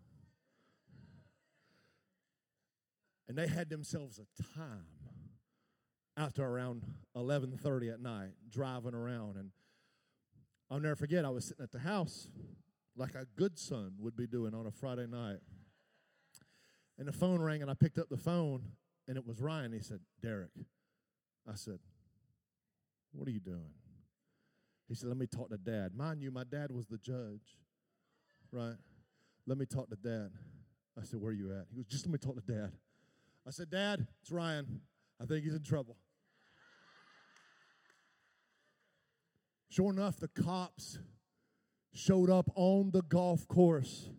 And 3.28 3.38
they 3.38 3.48
had 3.48 3.70
themselves 3.70 4.20
a 4.20 4.44
time 4.58 4.86
after 6.16 6.44
around 6.44 6.84
11:30 7.16 7.94
at 7.94 8.00
night 8.00 8.32
driving 8.50 8.94
around 8.94 9.36
and 9.38 9.52
I'll 10.72 10.80
never 10.80 10.96
forget 10.96 11.26
I 11.26 11.30
was 11.30 11.46
sitting 11.46 11.64
at 11.64 11.72
the 11.72 11.80
house 11.80 12.28
like 12.98 13.16
a 13.16 13.26
good 13.36 13.58
son 13.58 13.94
would 14.00 14.16
be 14.18 14.28
doing 14.28 14.54
on 14.54 14.66
a 14.66 14.72
Friday 14.72 15.08
night. 15.08 15.40
And 16.98 17.08
the 17.08 17.14
phone 17.14 17.42
rang, 17.42 17.62
and 17.62 17.70
I 17.70 17.76
picked 17.76 18.00
up 18.00 18.10
the 18.10 18.18
phone, 18.18 18.64
and 19.08 19.18
it 19.18 19.26
was 19.26 19.40
Ryan. 19.40 19.72
He 19.72 19.80
said, 19.80 20.00
Derek. 20.22 20.50
I 21.48 21.56
said, 21.56 21.80
What 23.12 23.28
are 23.28 23.32
you 23.32 23.40
doing? 23.40 23.72
He 24.88 24.96
said, 24.96 25.10
Let 25.10 25.18
me 25.18 25.28
talk 25.28 25.50
to 25.50 25.58
dad. 25.58 25.92
Mind 25.96 26.22
you, 26.22 26.32
my 26.32 26.44
dad 26.44 26.72
was 26.72 26.88
the 26.88 26.98
judge, 26.98 27.60
right? 28.52 28.76
Let 29.46 29.58
me 29.58 29.66
talk 29.66 29.90
to 29.90 29.96
dad. 29.96 30.32
I 31.00 31.04
said, 31.04 31.22
Where 31.22 31.32
are 31.32 31.36
you 31.36 31.52
at? 31.52 31.68
He 31.70 31.76
goes, 31.76 31.86
Just 31.86 32.06
let 32.06 32.14
me 32.14 32.18
talk 32.18 32.36
to 32.36 32.54
dad. 32.54 32.72
I 33.48 33.52
said, 33.52 33.70
Dad, 33.70 34.06
it's 34.22 34.32
Ryan. 34.32 34.82
I 35.22 35.26
think 35.26 35.46
he's 35.46 35.54
in 35.54 35.64
trouble. 35.64 35.96
Sure 39.70 39.92
enough, 39.92 40.20
the 40.20 40.28
cops 40.28 40.98
showed 41.98 42.30
up 42.30 42.50
on 42.56 42.92
the 42.92 43.02
golf 43.02 43.48
course. 43.48 44.10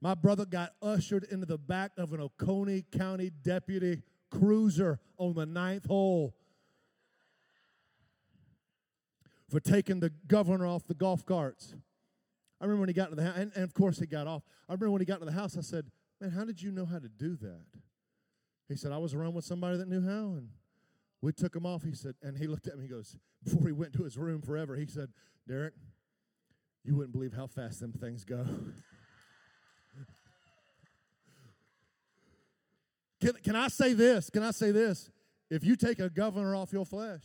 My 0.00 0.14
brother 0.14 0.44
got 0.44 0.72
ushered 0.82 1.24
into 1.30 1.46
the 1.46 1.58
back 1.58 1.92
of 1.96 2.12
an 2.12 2.20
Oconee 2.20 2.84
County 2.90 3.30
deputy 3.30 4.02
cruiser 4.30 4.98
on 5.16 5.34
the 5.34 5.46
ninth 5.46 5.86
hole 5.86 6.34
for 9.48 9.60
taking 9.60 10.00
the 10.00 10.10
governor 10.26 10.66
off 10.66 10.86
the 10.86 10.94
golf 10.94 11.24
carts. 11.24 11.74
I 12.60 12.64
remember 12.64 12.80
when 12.80 12.88
he 12.88 12.94
got 12.94 13.10
to 13.10 13.16
the 13.16 13.24
house, 13.24 13.36
and, 13.36 13.52
and, 13.54 13.64
of 13.64 13.74
course 13.74 13.98
he 13.98 14.06
got 14.06 14.26
off. 14.26 14.42
I 14.68 14.72
remember 14.72 14.90
when 14.90 15.00
he 15.00 15.06
got 15.06 15.20
to 15.20 15.24
the 15.24 15.32
house, 15.32 15.56
I 15.56 15.60
said, 15.60 15.86
Man, 16.20 16.30
how 16.30 16.44
did 16.44 16.62
you 16.62 16.70
know 16.72 16.84
how 16.84 16.98
to 16.98 17.08
do 17.08 17.36
that? 17.36 17.66
He 18.68 18.76
said, 18.76 18.92
I 18.92 18.98
was 18.98 19.12
around 19.12 19.34
with 19.34 19.44
somebody 19.44 19.76
that 19.76 19.88
knew 19.88 20.00
how, 20.00 20.34
and 20.36 20.48
we 21.20 21.32
took 21.32 21.54
him 21.54 21.66
off. 21.66 21.82
He 21.82 21.94
said, 21.94 22.14
and 22.22 22.38
he 22.38 22.46
looked 22.46 22.66
at 22.68 22.76
me, 22.76 22.84
he 22.84 22.88
goes, 22.88 23.16
before 23.44 23.66
he 23.66 23.72
went 23.72 23.92
to 23.94 24.04
his 24.04 24.16
room 24.16 24.40
forever, 24.40 24.76
he 24.76 24.86
said, 24.86 25.10
Derek, 25.46 25.74
you 26.84 26.96
wouldn't 26.96 27.12
believe 27.12 27.32
how 27.32 27.46
fast 27.46 27.80
them 27.80 27.92
things 27.92 28.24
go. 28.24 28.44
can, 33.20 33.34
can 33.44 33.56
I 33.56 33.68
say 33.68 33.92
this? 33.92 34.30
Can 34.30 34.42
I 34.42 34.50
say 34.50 34.72
this? 34.72 35.10
If 35.50 35.64
you 35.64 35.76
take 35.76 36.00
a 36.00 36.08
governor 36.08 36.56
off 36.56 36.72
your 36.72 36.84
flesh, 36.86 37.22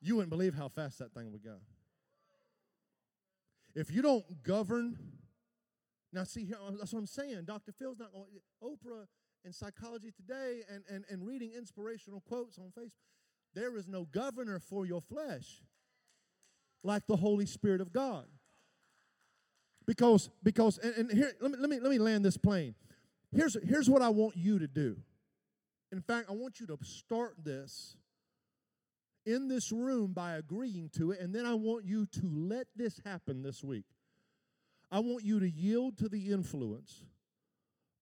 you 0.00 0.16
wouldn't 0.16 0.30
believe 0.30 0.54
how 0.54 0.68
fast 0.68 0.98
that 0.98 1.12
thing 1.14 1.32
would 1.32 1.42
go. 1.42 1.56
If 3.74 3.90
you 3.90 4.02
don't 4.02 4.42
govern, 4.42 4.96
now 6.12 6.24
see 6.24 6.44
here, 6.44 6.58
that's 6.78 6.92
what 6.92 7.00
I'm 7.00 7.06
saying. 7.06 7.44
Dr. 7.46 7.72
Phil's 7.72 7.98
not 7.98 8.12
going, 8.12 8.26
Oprah 8.62 9.06
and 9.44 9.54
Psychology 9.54 10.12
Today 10.12 10.60
and, 10.70 10.84
and, 10.88 11.04
and 11.10 11.26
reading 11.26 11.52
inspirational 11.56 12.20
quotes 12.20 12.58
on 12.58 12.66
Facebook. 12.66 12.92
There 13.54 13.76
is 13.76 13.88
no 13.88 14.04
governor 14.04 14.60
for 14.60 14.86
your 14.86 15.00
flesh 15.00 15.62
like 16.84 17.06
the 17.06 17.16
Holy 17.16 17.46
Spirit 17.46 17.80
of 17.80 17.92
God. 17.92 18.26
Because, 19.86 20.30
because, 20.42 20.78
and, 20.78 20.94
and 20.94 21.10
here, 21.10 21.32
let 21.40 21.50
me, 21.50 21.58
let 21.58 21.70
me, 21.70 21.80
let 21.80 21.90
me 21.90 21.98
land 21.98 22.24
this 22.24 22.36
plane. 22.36 22.74
Here's, 23.34 23.56
here's 23.64 23.90
what 23.90 24.02
I 24.02 24.10
want 24.10 24.36
you 24.36 24.58
to 24.58 24.68
do. 24.68 24.96
In 25.90 26.00
fact, 26.00 26.28
I 26.30 26.32
want 26.32 26.60
you 26.60 26.66
to 26.68 26.78
start 26.82 27.36
this 27.42 27.96
in 29.26 29.48
this 29.48 29.72
room 29.72 30.12
by 30.12 30.32
agreeing 30.34 30.90
to 30.96 31.12
it, 31.12 31.20
and 31.20 31.34
then 31.34 31.46
I 31.46 31.54
want 31.54 31.84
you 31.84 32.06
to 32.06 32.30
let 32.32 32.66
this 32.76 33.00
happen 33.04 33.42
this 33.42 33.64
week. 33.64 33.84
I 34.90 35.00
want 35.00 35.24
you 35.24 35.40
to 35.40 35.48
yield 35.48 35.98
to 35.98 36.08
the 36.08 36.30
influence 36.30 37.02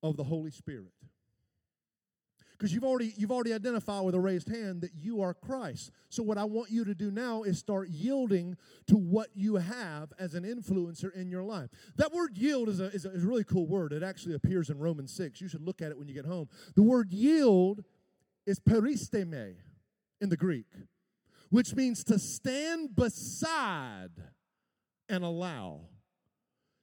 of 0.02 0.16
the 0.16 0.24
Holy 0.24 0.50
Spirit 0.50 0.92
because 2.62 2.72
you've 2.72 2.84
already 2.84 3.12
you've 3.16 3.32
already 3.32 3.52
identified 3.52 4.04
with 4.04 4.14
a 4.14 4.20
raised 4.20 4.48
hand 4.48 4.82
that 4.82 4.92
you 4.94 5.20
are 5.20 5.34
Christ. 5.34 5.90
So 6.10 6.22
what 6.22 6.38
I 6.38 6.44
want 6.44 6.70
you 6.70 6.84
to 6.84 6.94
do 6.94 7.10
now 7.10 7.42
is 7.42 7.58
start 7.58 7.88
yielding 7.88 8.56
to 8.86 8.96
what 8.96 9.30
you 9.34 9.56
have 9.56 10.12
as 10.16 10.36
an 10.36 10.44
influencer 10.44 11.12
in 11.12 11.28
your 11.28 11.42
life. 11.42 11.70
That 11.96 12.12
word 12.12 12.38
yield 12.38 12.68
is 12.68 12.78
a, 12.78 12.84
is 12.84 13.04
a, 13.04 13.10
is 13.10 13.24
a 13.24 13.26
really 13.26 13.42
cool 13.42 13.66
word. 13.66 13.92
It 13.92 14.04
actually 14.04 14.36
appears 14.36 14.70
in 14.70 14.78
Romans 14.78 15.12
6. 15.12 15.40
You 15.40 15.48
should 15.48 15.66
look 15.66 15.82
at 15.82 15.90
it 15.90 15.98
when 15.98 16.06
you 16.06 16.14
get 16.14 16.24
home. 16.24 16.48
The 16.76 16.82
word 16.82 17.12
yield 17.12 17.82
is 18.46 18.60
paristemi 18.60 19.56
in 20.20 20.28
the 20.28 20.36
Greek, 20.36 20.68
which 21.50 21.74
means 21.74 22.04
to 22.04 22.18
stand 22.20 22.94
beside 22.94 24.12
and 25.08 25.24
allow 25.24 25.80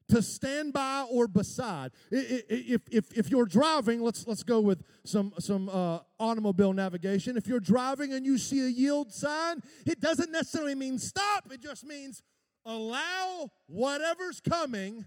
to 0.09 0.21
stand 0.21 0.73
by 0.73 1.05
or 1.09 1.27
beside. 1.27 1.91
If, 2.11 2.81
if, 2.91 3.17
if 3.17 3.29
you're 3.29 3.45
driving, 3.45 4.01
let's, 4.01 4.27
let's 4.27 4.43
go 4.43 4.59
with 4.59 4.83
some, 5.05 5.33
some 5.39 5.69
uh, 5.69 5.99
automobile 6.19 6.73
navigation. 6.73 7.37
If 7.37 7.47
you're 7.47 7.59
driving 7.59 8.13
and 8.13 8.25
you 8.25 8.37
see 8.37 8.65
a 8.65 8.69
yield 8.69 9.13
sign, 9.13 9.61
it 9.85 9.99
doesn't 9.99 10.31
necessarily 10.31 10.75
mean 10.75 10.99
stop, 10.99 11.51
it 11.51 11.61
just 11.61 11.85
means 11.85 12.21
allow 12.65 13.49
whatever's 13.67 14.41
coming 14.41 15.05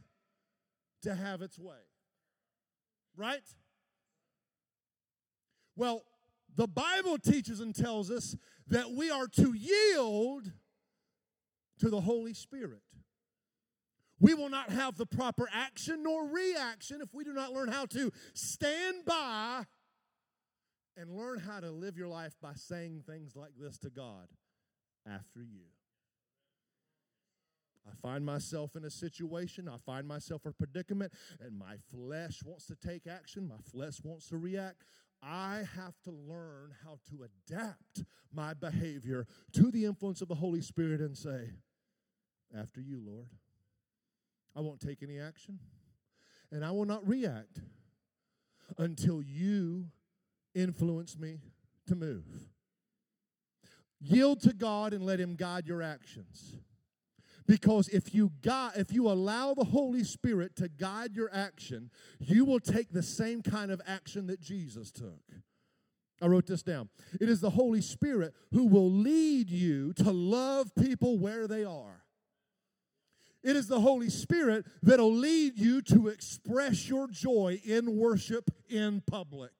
to 1.02 1.14
have 1.14 1.42
its 1.42 1.58
way. 1.58 1.74
Right? 3.16 3.42
Well, 5.76 6.02
the 6.54 6.68
Bible 6.68 7.18
teaches 7.18 7.60
and 7.60 7.74
tells 7.74 8.10
us 8.10 8.36
that 8.68 8.92
we 8.92 9.10
are 9.10 9.26
to 9.26 9.52
yield 9.52 10.50
to 11.80 11.90
the 11.90 12.00
Holy 12.00 12.34
Spirit. 12.34 12.82
We 14.22 14.34
will 14.34 14.48
not 14.48 14.70
have 14.70 14.96
the 14.96 15.04
proper 15.04 15.48
action 15.52 16.04
nor 16.04 16.28
reaction 16.28 17.00
if 17.00 17.12
we 17.12 17.24
do 17.24 17.32
not 17.32 17.52
learn 17.52 17.68
how 17.68 17.86
to 17.86 18.12
stand 18.34 19.04
by 19.04 19.64
and 20.96 21.10
learn 21.10 21.40
how 21.40 21.58
to 21.58 21.72
live 21.72 21.96
your 21.98 22.06
life 22.06 22.36
by 22.40 22.52
saying 22.54 23.02
things 23.04 23.34
like 23.34 23.50
this 23.58 23.78
to 23.78 23.90
God 23.90 24.28
after 25.04 25.40
you. 25.40 25.64
I 27.84 27.94
find 28.00 28.24
myself 28.24 28.76
in 28.76 28.84
a 28.84 28.90
situation, 28.90 29.68
I 29.68 29.76
find 29.78 30.06
myself 30.06 30.42
in 30.44 30.50
a 30.50 30.54
predicament, 30.54 31.12
and 31.40 31.58
my 31.58 31.74
flesh 31.92 32.44
wants 32.44 32.66
to 32.66 32.76
take 32.76 33.08
action, 33.08 33.48
my 33.48 33.60
flesh 33.72 34.04
wants 34.04 34.28
to 34.28 34.36
react. 34.36 34.84
I 35.20 35.64
have 35.74 36.00
to 36.04 36.12
learn 36.12 36.74
how 36.84 36.98
to 37.10 37.24
adapt 37.24 38.04
my 38.32 38.54
behavior 38.54 39.26
to 39.54 39.72
the 39.72 39.84
influence 39.84 40.20
of 40.20 40.28
the 40.28 40.36
Holy 40.36 40.60
Spirit 40.60 41.00
and 41.00 41.18
say, 41.18 41.50
After 42.56 42.80
you, 42.80 43.02
Lord. 43.04 43.26
I 44.54 44.60
won't 44.60 44.80
take 44.80 45.02
any 45.02 45.18
action, 45.18 45.58
and 46.50 46.64
I 46.64 46.70
will 46.70 46.84
not 46.84 47.06
react 47.06 47.60
until 48.78 49.22
you 49.22 49.86
influence 50.54 51.18
me 51.18 51.40
to 51.86 51.94
move. 51.94 52.24
Yield 54.00 54.40
to 54.42 54.52
God 54.52 54.92
and 54.92 55.04
let 55.04 55.20
Him 55.20 55.36
guide 55.36 55.66
your 55.66 55.82
actions. 55.82 56.56
Because 57.46 57.88
if 57.88 58.14
you 58.14 58.30
if 58.44 58.92
you 58.92 59.08
allow 59.08 59.54
the 59.54 59.64
Holy 59.64 60.04
Spirit 60.04 60.56
to 60.56 60.68
guide 60.68 61.14
your 61.14 61.30
action, 61.32 61.90
you 62.20 62.44
will 62.44 62.60
take 62.60 62.92
the 62.92 63.02
same 63.02 63.42
kind 63.42 63.70
of 63.70 63.80
action 63.86 64.26
that 64.28 64.40
Jesus 64.40 64.90
took. 64.90 65.22
I 66.20 66.26
wrote 66.26 66.46
this 66.46 66.62
down. 66.62 66.88
It 67.20 67.28
is 67.28 67.40
the 67.40 67.50
Holy 67.50 67.80
Spirit 67.80 68.32
who 68.52 68.66
will 68.66 68.90
lead 68.90 69.50
you 69.50 69.92
to 69.94 70.12
love 70.12 70.72
people 70.76 71.18
where 71.18 71.48
they 71.48 71.64
are. 71.64 72.01
It 73.42 73.56
is 73.56 73.66
the 73.66 73.80
Holy 73.80 74.08
Spirit 74.08 74.66
that'll 74.82 75.12
lead 75.12 75.58
you 75.58 75.82
to 75.82 76.08
express 76.08 76.88
your 76.88 77.08
joy 77.08 77.60
in 77.64 77.96
worship 77.96 78.50
in 78.68 79.02
public 79.06 79.52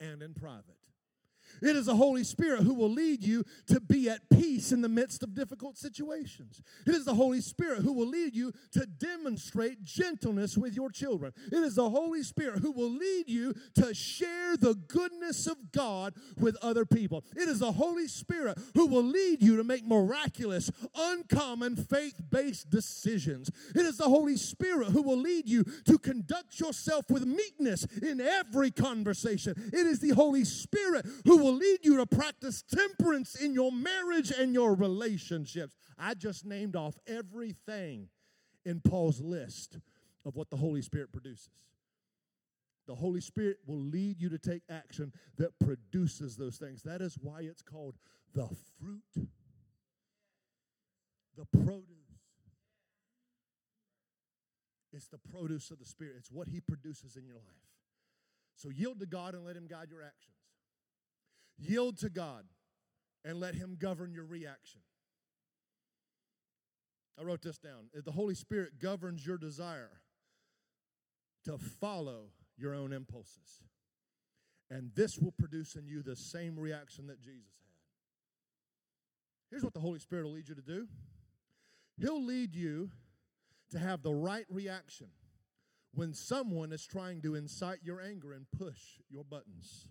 and 0.00 0.22
in 0.22 0.32
private. 0.34 0.75
It 1.62 1.76
is 1.76 1.86
the 1.86 1.96
Holy 1.96 2.24
Spirit 2.24 2.62
who 2.62 2.74
will 2.74 2.90
lead 2.90 3.22
you 3.22 3.44
to 3.68 3.80
be 3.80 4.08
at 4.08 4.28
peace 4.30 4.72
in 4.72 4.80
the 4.80 4.88
midst 4.88 5.22
of 5.22 5.34
difficult 5.34 5.76
situations. 5.76 6.60
It 6.86 6.94
is 6.94 7.04
the 7.04 7.14
Holy 7.14 7.40
Spirit 7.40 7.82
who 7.82 7.92
will 7.92 8.06
lead 8.06 8.34
you 8.34 8.52
to 8.72 8.86
demonstrate 8.86 9.84
gentleness 9.84 10.56
with 10.56 10.74
your 10.74 10.90
children. 10.90 11.32
It 11.50 11.58
is 11.58 11.76
the 11.76 11.88
Holy 11.88 12.22
Spirit 12.22 12.60
who 12.60 12.72
will 12.72 12.90
lead 12.90 13.28
you 13.28 13.54
to 13.76 13.94
share 13.94 14.56
the 14.56 14.74
goodness 14.74 15.46
of 15.46 15.72
God 15.72 16.14
with 16.38 16.56
other 16.62 16.84
people. 16.84 17.24
It 17.36 17.48
is 17.48 17.60
the 17.60 17.72
Holy 17.72 18.08
Spirit 18.08 18.58
who 18.74 18.86
will 18.86 19.04
lead 19.04 19.42
you 19.42 19.56
to 19.56 19.64
make 19.64 19.86
miraculous, 19.86 20.70
uncommon, 20.94 21.76
faith 21.76 22.20
based 22.30 22.70
decisions. 22.70 23.50
It 23.74 23.86
is 23.86 23.98
the 23.98 24.04
Holy 24.04 24.36
Spirit 24.36 24.88
who 24.88 25.02
will 25.02 25.18
lead 25.18 25.48
you 25.48 25.64
to 25.86 25.98
conduct 25.98 26.60
yourself 26.60 27.10
with 27.10 27.24
meekness 27.26 27.84
in 28.02 28.20
every 28.20 28.70
conversation. 28.70 29.54
It 29.72 29.86
is 29.86 30.00
the 30.00 30.10
Holy 30.10 30.44
Spirit 30.44 31.06
who 31.24 31.38
will 31.38 31.45
will 31.46 31.54
lead 31.54 31.78
you 31.82 31.96
to 31.96 32.06
practice 32.06 32.62
temperance 32.62 33.36
in 33.36 33.54
your 33.54 33.70
marriage 33.70 34.32
and 34.32 34.52
your 34.52 34.74
relationships. 34.74 35.76
I 35.96 36.14
just 36.14 36.44
named 36.44 36.74
off 36.74 36.98
everything 37.06 38.08
in 38.64 38.80
Paul's 38.80 39.20
list 39.20 39.78
of 40.24 40.34
what 40.34 40.50
the 40.50 40.56
Holy 40.56 40.82
Spirit 40.82 41.12
produces. 41.12 41.50
The 42.88 42.96
Holy 42.96 43.20
Spirit 43.20 43.58
will 43.64 43.78
lead 43.78 44.20
you 44.20 44.28
to 44.28 44.38
take 44.38 44.62
action 44.68 45.12
that 45.38 45.56
produces 45.60 46.36
those 46.36 46.56
things. 46.56 46.82
That 46.82 47.00
is 47.00 47.16
why 47.20 47.42
it's 47.42 47.62
called 47.62 47.94
the 48.34 48.48
fruit, 48.80 49.28
the 51.36 51.44
produce. 51.44 51.84
It's 54.92 55.06
the 55.08 55.20
produce 55.32 55.70
of 55.70 55.78
the 55.78 55.86
Spirit, 55.86 56.14
it's 56.18 56.30
what 56.30 56.48
He 56.48 56.58
produces 56.58 57.16
in 57.16 57.24
your 57.24 57.36
life. 57.36 57.70
So 58.56 58.68
yield 58.68 58.98
to 58.98 59.06
God 59.06 59.34
and 59.34 59.44
let 59.44 59.56
Him 59.56 59.68
guide 59.68 59.90
your 59.90 60.02
actions. 60.02 60.35
Yield 61.58 61.98
to 61.98 62.10
God 62.10 62.44
and 63.24 63.40
let 63.40 63.54
Him 63.54 63.76
govern 63.78 64.12
your 64.12 64.24
reaction. 64.24 64.80
I 67.18 67.24
wrote 67.24 67.42
this 67.42 67.58
down. 67.58 67.88
The 67.94 68.12
Holy 68.12 68.34
Spirit 68.34 68.78
governs 68.80 69.26
your 69.26 69.38
desire 69.38 70.00
to 71.44 71.56
follow 71.58 72.26
your 72.58 72.74
own 72.74 72.92
impulses. 72.92 73.62
And 74.70 74.90
this 74.94 75.18
will 75.18 75.32
produce 75.32 75.76
in 75.76 75.86
you 75.86 76.02
the 76.02 76.16
same 76.16 76.58
reaction 76.58 77.06
that 77.06 77.20
Jesus 77.20 77.62
had. 77.62 77.76
Here's 79.50 79.64
what 79.64 79.74
the 79.74 79.80
Holy 79.80 80.00
Spirit 80.00 80.24
will 80.24 80.32
lead 80.32 80.48
you 80.48 80.54
to 80.56 80.62
do 80.62 80.88
He'll 81.98 82.22
lead 82.22 82.54
you 82.54 82.90
to 83.70 83.78
have 83.78 84.02
the 84.02 84.12
right 84.12 84.44
reaction 84.50 85.08
when 85.94 86.12
someone 86.12 86.72
is 86.72 86.84
trying 86.84 87.22
to 87.22 87.34
incite 87.34 87.78
your 87.82 88.00
anger 88.00 88.34
and 88.34 88.46
push 88.56 89.00
your 89.08 89.24
buttons. 89.24 89.88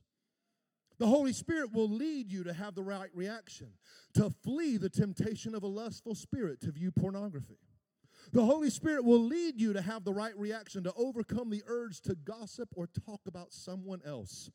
The 0.97 1.07
Holy 1.07 1.33
Spirit 1.33 1.73
will 1.73 1.89
lead 1.89 2.31
you 2.31 2.43
to 2.43 2.53
have 2.53 2.75
the 2.75 2.83
right 2.83 3.09
reaction, 3.13 3.67
to 4.13 4.29
flee 4.29 4.77
the 4.77 4.89
temptation 4.89 5.53
of 5.53 5.63
a 5.63 5.67
lustful 5.67 6.15
spirit 6.15 6.61
to 6.61 6.71
view 6.71 6.91
pornography. 6.91 7.59
The 8.31 8.45
Holy 8.45 8.69
Spirit 8.69 9.03
will 9.03 9.21
lead 9.21 9.59
you 9.59 9.73
to 9.73 9.81
have 9.81 10.03
the 10.03 10.13
right 10.13 10.37
reaction, 10.37 10.83
to 10.85 10.93
overcome 10.93 11.49
the 11.49 11.63
urge 11.67 12.01
to 12.01 12.15
gossip 12.15 12.69
or 12.75 12.87
talk 12.87 13.21
about 13.27 13.53
someone 13.53 14.01
else 14.05 14.49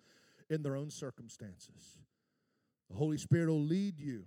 in 0.49 0.63
their 0.63 0.77
own 0.77 0.91
circumstances. 0.91 1.99
The 2.89 2.97
Holy 2.97 3.19
Spirit 3.19 3.49
will 3.49 3.61
lead 3.61 4.01
you 4.01 4.25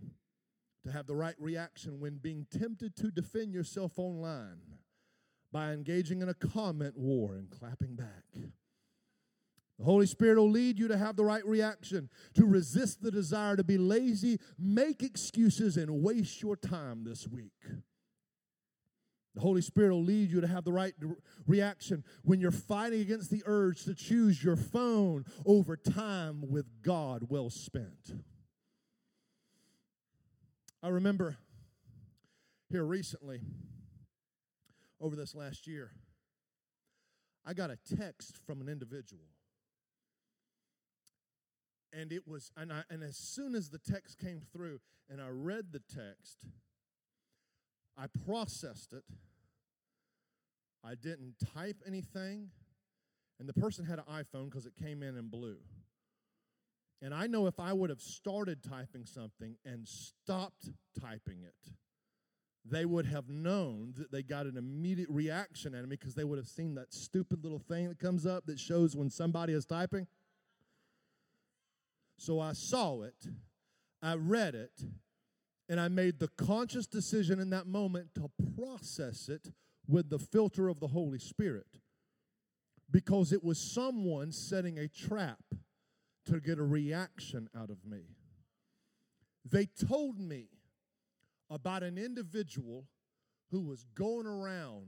to 0.86 0.92
have 0.92 1.08
the 1.08 1.16
right 1.16 1.36
reaction 1.40 2.00
when 2.00 2.18
being 2.18 2.46
tempted 2.50 2.96
to 2.98 3.12
defend 3.12 3.54
yourself 3.54 3.94
online 3.98 4.62
by 5.52 5.72
engaging 5.72 6.22
in 6.22 6.30
a 6.30 6.34
comment 6.34 6.98
war 6.98 7.36
and 7.36 7.50
clapping 7.50 7.96
back. 7.96 8.26
The 9.80 9.86
Holy 9.86 10.06
Spirit 10.06 10.38
will 10.38 10.52
lead 10.52 10.78
you 10.78 10.88
to 10.88 10.98
have 10.98 11.16
the 11.16 11.26
right 11.26 11.46
reaction, 11.46 12.10
to 12.36 12.46
resist 12.46 13.02
the 13.02 13.12
desire 13.12 13.56
to 13.56 13.64
be 13.64 13.78
lazy, 13.78 14.40
make 14.58 15.02
excuses, 15.02 15.78
and 15.78 16.04
waste 16.04 16.42
your 16.42 16.56
time 16.56 17.04
this 17.04 17.28
week. 17.28 17.52
The 19.36 19.42
Holy 19.42 19.62
Spirit 19.62 19.92
will 19.92 20.04
lead 20.04 20.30
you 20.30 20.42
to 20.42 20.48
have 20.48 20.64
the 20.64 20.72
right 20.72 20.94
reaction 21.48 22.04
when 22.24 22.40
you're 22.40 22.52
fighting 22.52 23.02
against 23.02 23.32
the 23.32 23.42
urge 23.48 23.84
to 23.86 23.96
choose 23.96 24.44
your 24.44 24.56
phone 24.56 25.26
over 25.44 25.76
time 25.76 26.44
with 26.52 26.68
God 26.84 27.24
well 27.30 27.50
spent. 27.50 28.14
I 30.84 30.90
remember 30.90 31.38
here 32.70 32.84
recently, 32.84 33.42
over 35.02 35.16
this 35.16 35.34
last 35.34 35.66
year, 35.66 35.92
I 37.46 37.54
got 37.54 37.72
a 37.72 37.78
text 37.96 38.38
from 38.46 38.62
an 38.62 38.70
individual 38.70 39.33
and 41.98 42.12
it 42.12 42.28
was 42.28 42.52
and 42.58 42.72
I 42.72 42.84
and 42.90 43.04
as 43.04 43.18
soon 43.18 43.56
as 43.56 43.70
the 43.70 43.80
text 43.80 44.18
came 44.18 44.42
through 44.52 44.80
and 45.10 45.22
I 45.22 45.28
read 45.30 45.72
the 45.72 45.80
text, 45.80 46.46
I 47.98 48.06
processed 48.26 48.94
it. 48.94 49.04
I 50.86 50.96
didn't 50.96 51.36
type 51.54 51.78
anything, 51.88 52.50
and 53.40 53.48
the 53.48 53.54
person 53.54 53.86
had 53.86 54.00
an 54.00 54.06
iPhone 54.12 54.46
because 54.46 54.66
it 54.66 54.74
came 54.76 55.02
in 55.02 55.18
in 55.18 55.30
blue. 55.30 55.58
And 57.02 57.14
I 57.14 57.28
know 57.28 57.48
if 57.48 57.60
I 57.60 57.74
would 57.74 57.90
have 57.90 58.02
started 58.02 58.64
typing 58.64 59.06
something 59.06 59.58
and 59.66 59.88
stopped 59.88 60.70
typing 61.00 61.42
it, 61.44 61.74
they 62.66 62.86
would 62.86 63.06
have 63.06 63.30
known 63.30 63.94
that 63.98 64.12
they 64.12 64.24
got 64.24 64.46
an 64.46 64.56
immediate 64.56 65.10
reaction 65.10 65.76
at 65.76 65.84
me 65.84 65.98
because 65.98 66.16
they 66.16 66.24
would 66.24 66.38
have 66.38 66.48
seen 66.48 66.76
that 66.76 66.94
stupid 66.94 67.44
little 67.44 67.60
thing 67.60 67.90
that 67.90 68.00
comes 68.00 68.26
up 68.26 68.46
that 68.46 68.58
shows 68.58 68.96
when 68.96 69.10
somebody 69.10 69.52
is 69.52 69.66
typing. 69.66 70.08
So 72.18 72.40
I 72.40 72.54
saw 72.54 73.02
it, 73.02 73.28
I 74.02 74.16
read 74.16 74.56
it, 74.56 74.82
and 75.70 75.80
I 75.80 75.88
made 75.88 76.20
the 76.20 76.30
conscious 76.30 76.88
decision 76.88 77.40
in 77.40 77.50
that 77.52 77.68
moment 77.68 78.14
to 78.16 78.30
process 78.56 79.30
it 79.30 79.52
with 79.88 80.10
the 80.10 80.20
filter 80.20 80.70
of 80.70 80.80
the 80.80 80.88
Holy 80.88 81.20
Spirit 81.20 81.80
because 82.92 83.32
it 83.34 83.44
was 83.44 83.60
someone 83.60 84.32
setting 84.32 84.78
a 84.78 84.88
trap 84.88 85.44
to 86.26 86.40
get 86.40 86.60
a 86.60 86.64
reaction 86.64 87.50
out 87.58 87.70
of 87.70 87.86
me. 87.86 88.04
They 89.44 89.66
told 89.66 90.20
me 90.20 90.48
about 91.50 91.84
an 91.84 91.98
individual 91.98 92.86
who 93.52 93.62
was 93.62 93.86
going 93.96 94.26
around 94.26 94.88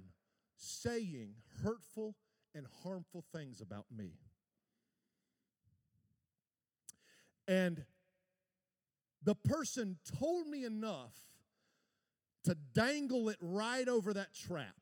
saying 0.55 1.33
hurtful 1.63 2.15
and 2.53 2.65
harmful 2.83 3.23
things 3.33 3.59
about 3.59 3.85
me. 3.95 4.13
And 7.47 7.86
the 9.23 9.36
person 9.36 9.97
told 10.19 10.47
me 10.47 10.63
enough 10.63 11.13
to 12.45 12.55
dangle 12.73 13.29
it 13.29 13.38
right 13.41 13.88
over 13.88 14.13
that 14.13 14.34
trap. 14.34 14.75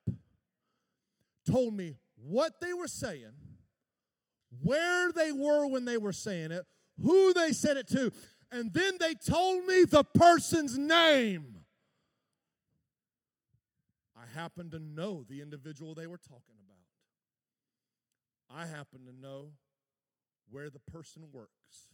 Told 1.49 1.73
me 1.73 1.95
what 2.15 2.59
they 2.61 2.73
were 2.73 2.87
saying, 2.87 3.33
where 4.61 5.11
they 5.11 5.31
were 5.31 5.67
when 5.67 5.85
they 5.85 5.97
were 5.97 6.13
saying 6.13 6.51
it, 6.51 6.65
who 7.01 7.33
they 7.33 7.51
said 7.51 7.77
it 7.77 7.87
to, 7.89 8.11
and 8.51 8.71
then 8.73 8.97
they 8.99 9.13
told 9.13 9.65
me 9.65 9.83
the 9.83 10.03
person's 10.03 10.77
name. 10.77 11.57
I 14.15 14.25
happen 14.39 14.69
to 14.71 14.79
know 14.79 15.25
the 15.27 15.41
individual 15.41 15.95
they 15.95 16.07
were 16.07 16.17
talking 16.19 16.55
about. 16.65 16.77
I 18.55 18.67
happen 18.67 19.05
to 19.05 19.13
know 19.13 19.51
where 20.49 20.69
the 20.69 20.79
person 20.79 21.23
works. 21.31 21.92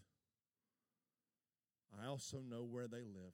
I 1.97 2.07
also 2.07 2.37
know 2.49 2.63
where 2.63 2.87
they 2.87 2.97
live. 2.97 3.33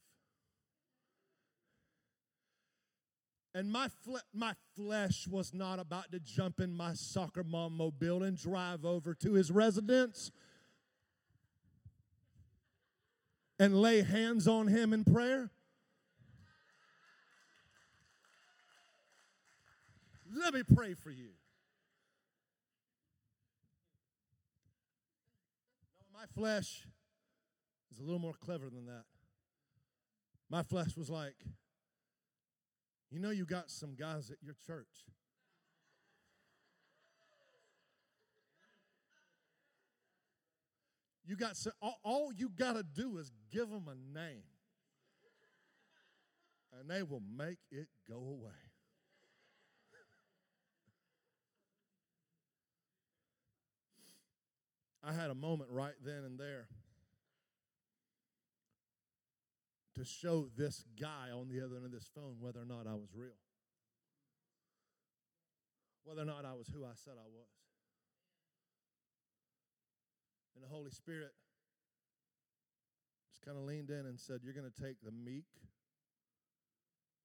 And 3.54 3.72
my, 3.72 3.88
fle- 4.04 4.18
my 4.34 4.54
flesh 4.76 5.28
was 5.30 5.54
not 5.54 5.80
about 5.80 6.12
to 6.12 6.20
jump 6.20 6.60
in 6.60 6.76
my 6.76 6.94
soccer 6.94 7.44
mom 7.44 7.78
mobile 7.78 8.22
and 8.24 8.38
drive 8.38 8.84
over 8.84 9.14
to 9.16 9.34
his 9.34 9.50
residence 9.50 10.30
and 13.58 13.82
lay 13.82 14.02
hands 14.02 14.48
on 14.48 14.68
him 14.68 14.92
in 14.92 15.06
prayer. 15.06 15.52
Let 20.38 20.54
me 20.54 20.64
pray 20.76 20.94
for 20.94 21.10
you. 21.10 21.30
No, 25.98 26.20
my 26.20 26.26
flesh 26.36 26.86
is 27.96 28.02
a 28.02 28.04
little 28.04 28.20
more 28.20 28.34
clever 28.34 28.70
than 28.70 28.86
that. 28.88 29.04
My 30.50 30.64
flesh 30.64 30.98
was 30.98 31.10
like, 31.10 31.36
you 33.10 33.20
know, 33.20 33.30
you 33.30 33.46
got 33.46 33.72
some 33.72 33.96
guys 33.96 34.30
at 34.30 34.38
your 34.44 34.56
church. 34.68 35.06
You 41.26 41.36
got 41.36 41.56
some, 41.56 41.72
all, 41.82 42.00
all 42.04 42.34
you 42.34 42.50
got 42.50 42.74
to 42.74 42.84
do 42.84 43.18
is 43.18 43.32
give 43.52 43.70
them 43.70 43.88
a 43.88 44.20
name, 44.20 44.44
and 46.78 46.90
they 46.90 47.02
will 47.02 47.24
make 47.36 47.58
it 47.72 47.88
go 48.08 48.18
away. 48.18 48.52
I 55.04 55.14
had 55.14 55.30
a 55.30 55.36
moment 55.36 55.70
right 55.72 55.94
then 56.04 56.24
and 56.26 56.38
there 56.38 56.68
to 59.96 60.04
show 60.04 60.48
this 60.58 60.84
guy 61.00 61.32
on 61.34 61.48
the 61.48 61.64
other 61.64 61.76
end 61.76 61.86
of 61.86 61.92
this 61.92 62.10
phone 62.14 62.36
whether 62.40 62.62
or 62.62 62.66
not 62.66 62.88
I 62.88 62.96
was 62.96 63.10
real, 63.16 63.40
whether 66.04 66.22
or 66.22 66.26
not 66.26 66.46
I 66.46 66.54
was 66.54 66.68
who 66.68 66.84
I 66.84 66.94
said 66.96 67.14
I 67.18 67.28
was. 67.28 67.48
And 70.56 70.64
the 70.64 70.68
Holy 70.68 70.92
Spirit 70.92 71.34
just 73.32 73.46
kind 73.46 73.58
of 73.58 73.64
leaned 73.64 73.90
in 73.90 74.06
and 74.06 74.20
said, 74.20 74.40
You're 74.44 74.54
going 74.54 74.72
to 74.72 74.84
take 74.84 74.98
the 75.04 75.12
meek, 75.12 75.48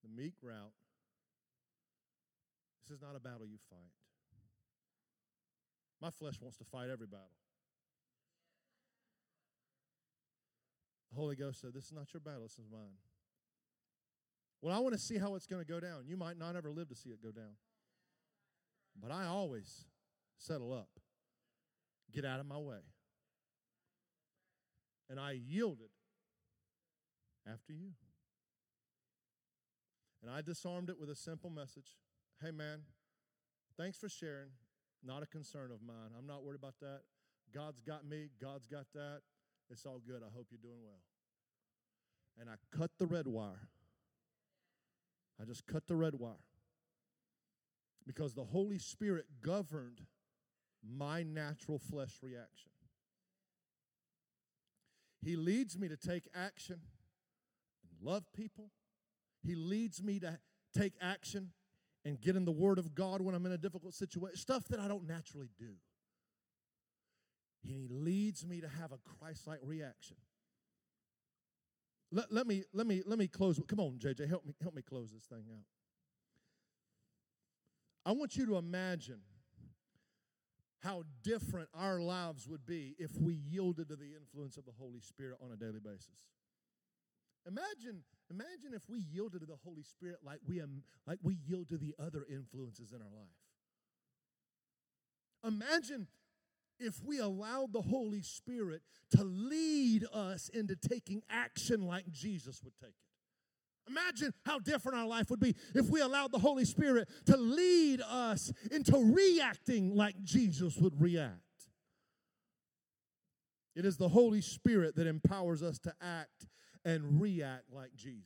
the 0.03 0.11
meek 0.11 0.35
route. 0.43 0.75
This 2.83 2.97
is 2.97 3.03
not 3.03 3.15
a 3.15 3.21
battle 3.21 3.47
you 3.47 3.59
fight. 3.69 3.95
My 6.01 6.11
flesh 6.11 6.41
wants 6.41 6.57
to 6.59 6.65
fight 6.65 6.89
every 6.91 7.07
battle. 7.07 7.40
Holy 11.15 11.37
Ghost 11.37 11.61
said, 11.61 11.73
This 11.75 11.87
is 11.87 11.93
not 11.93 12.13
your 12.13 12.21
battle, 12.21 12.43
this 12.43 12.59
is 12.59 12.67
mine. 12.71 12.99
Well, 14.63 14.77
I 14.77 14.81
want 14.81 14.95
to 14.95 15.01
see 15.01 15.19
how 15.19 15.35
it's 15.37 15.47
going 15.47 15.65
to 15.65 15.71
go 15.71 15.81
down. 15.81 16.05
You 16.07 16.17
might 16.17 16.39
not 16.39 16.55
ever 16.55 16.71
live 16.71 16.89
to 16.89 16.95
see 16.95 17.11
it 17.11 17.23
go 17.23 17.31
down. 17.31 17.57
But 19.01 19.11
I 19.11 19.27
always 19.27 19.87
settle 20.37 20.73
up, 20.73 20.89
get 22.13 22.25
out 22.25 22.41
of 22.41 22.47
my 22.47 22.59
way. 22.59 22.81
And 25.09 25.19
I 25.19 25.33
yielded 25.33 25.91
after 27.51 27.73
you. 27.73 27.93
And 30.23 30.31
I 30.31 30.43
disarmed 30.43 30.91
it 30.91 31.01
with 31.01 31.09
a 31.09 31.17
simple 31.17 31.51
message 31.51 31.97
Hey, 32.43 32.51
man, 32.51 32.81
thanks 33.77 33.99
for 33.99 34.09
sharing. 34.09 34.49
Not 35.05 35.23
a 35.23 35.27
concern 35.27 35.71
of 35.73 35.83
mine. 35.83 36.13
I'm 36.19 36.27
not 36.27 36.43
worried 36.43 36.59
about 36.59 36.75
that. 36.81 37.01
God's 37.55 37.81
got 37.81 38.07
me, 38.07 38.29
God's 38.41 38.67
got 38.67 38.87
that. 38.95 39.21
It's 39.71 39.87
all 39.87 40.01
good. 40.05 40.23
I 40.23 40.35
hope 40.35 40.49
you're 40.51 40.59
doing 40.63 40.83
well. 40.85 41.01
And 42.39 42.49
I 42.49 42.55
cut 42.77 42.91
the 42.99 43.07
red 43.07 43.27
wire. 43.27 43.69
I 45.41 45.45
just 45.45 45.67
cut 45.67 45.87
the 45.87 45.97
red 45.97 46.15
wire. 46.15 46.35
Because 48.07 48.35
the 48.35 48.45
Holy 48.45 48.79
Spirit 48.79 49.27
governed 49.43 50.01
my 50.83 51.23
natural 51.23 51.79
flesh 51.79 52.19
reaction. 52.23 52.71
He 55.23 55.37
leads 55.37 55.79
me 55.79 55.89
to 55.89 55.97
take 55.97 56.29
action 56.35 56.81
and 57.83 58.07
love 58.07 58.25
people. 58.35 58.71
He 59.43 59.55
leads 59.55 60.03
me 60.03 60.19
to 60.21 60.39
take 60.77 60.95
action 61.01 61.51
and 62.05 62.21
get 62.21 62.37
in 62.37 62.45
the 62.45 62.53
Word 62.53 62.79
of 62.79 62.95
God 62.95 63.21
when 63.21 63.35
I'm 63.35 63.45
in 63.45 63.53
a 63.53 63.59
difficult 63.59 63.95
situation, 63.95 64.37
stuff 64.37 64.65
that 64.69 64.81
I 64.81 64.89
don't 64.89 65.07
naturally 65.07 65.51
do. 65.59 65.75
And 67.63 67.73
he 67.73 67.87
leads 67.89 68.47
me 68.47 68.61
to 68.61 68.69
have 68.69 68.93
a 68.93 68.99
Christ-like 68.99 69.61
reaction. 69.63 70.17
Let, 72.13 72.33
let 72.33 72.47
me 72.47 72.65
let 72.73 72.87
me 72.87 73.03
let 73.07 73.19
me 73.19 73.29
close. 73.29 73.61
Come 73.69 73.79
on, 73.79 73.99
JJ, 73.99 74.29
help 74.29 74.45
me 74.45 74.55
help 74.61 74.75
me 74.75 74.83
close 74.83 75.13
this 75.13 75.25
thing 75.25 75.45
out. 75.53 75.65
I 78.05 78.13
want 78.13 78.37
you 78.37 78.47
to 78.47 78.57
imagine 78.57 79.21
how 80.81 81.05
different 81.23 81.69
our 81.75 82.01
lives 82.01 82.49
would 82.49 82.67
be 82.67 82.95
if 82.99 83.11
we 83.21 83.35
yielded 83.35 83.89
to 83.89 83.97
the 83.97 84.17
influence 84.19 84.57
of 84.57 84.65
the 84.65 84.73
Holy 84.79 85.01
Spirit 85.01 85.37
on 85.45 85.53
a 85.53 85.57
daily 85.57 85.79
basis. 85.79 86.17
Imagine, 87.47 88.03
imagine 88.31 88.75
if 88.75 88.89
we 88.89 88.99
yielded 88.99 89.41
to 89.41 89.47
the 89.47 89.59
Holy 89.65 89.83
Spirit 89.83 90.19
like 90.25 90.41
we 90.47 90.61
um, 90.61 90.83
like 91.07 91.19
we 91.23 91.37
yield 91.47 91.69
to 91.69 91.77
the 91.79 91.95
other 91.99 92.27
influences 92.31 92.93
in 92.93 93.01
our 93.01 93.13
life. 93.15 93.29
Imagine 95.45 96.07
if 96.81 97.03
we 97.05 97.19
allowed 97.19 97.73
the 97.73 97.83
Holy 97.83 98.23
Spirit 98.23 98.83
to 99.17 99.23
lead 99.23 100.05
us 100.13 100.49
into 100.49 100.77
taking 100.77 101.23
action 101.31 101.87
like 101.87 102.11
Jesus 102.11 102.63
would 102.65 102.75
take 102.81 102.91
it. 102.91 103.91
Imagine 103.91 104.33
how 104.47 104.59
different 104.59 104.99
our 104.99 105.07
life 105.07 105.31
would 105.31 105.41
be 105.41 105.55
if 105.75 105.89
we 105.89 106.01
allowed 106.01 106.33
the 106.33 106.39
Holy 106.39 106.65
Spirit 106.65 107.09
to 107.27 107.37
lead 107.37 108.01
us 108.01 108.53
into 108.71 108.97
reacting 109.15 109.95
like 109.97 110.23
Jesus 110.23 110.77
would 110.77 111.01
react. 111.01 111.41
It 113.75 113.85
is 113.85 113.97
the 113.97 114.09
Holy 114.09 114.41
Spirit 114.41 114.97
that 114.97 115.07
empowers 115.07 115.63
us 115.63 115.79
to 115.81 115.95
act 116.01 116.47
and 116.85 117.21
react 117.21 117.73
like 117.73 117.95
Jesus. 117.95 118.25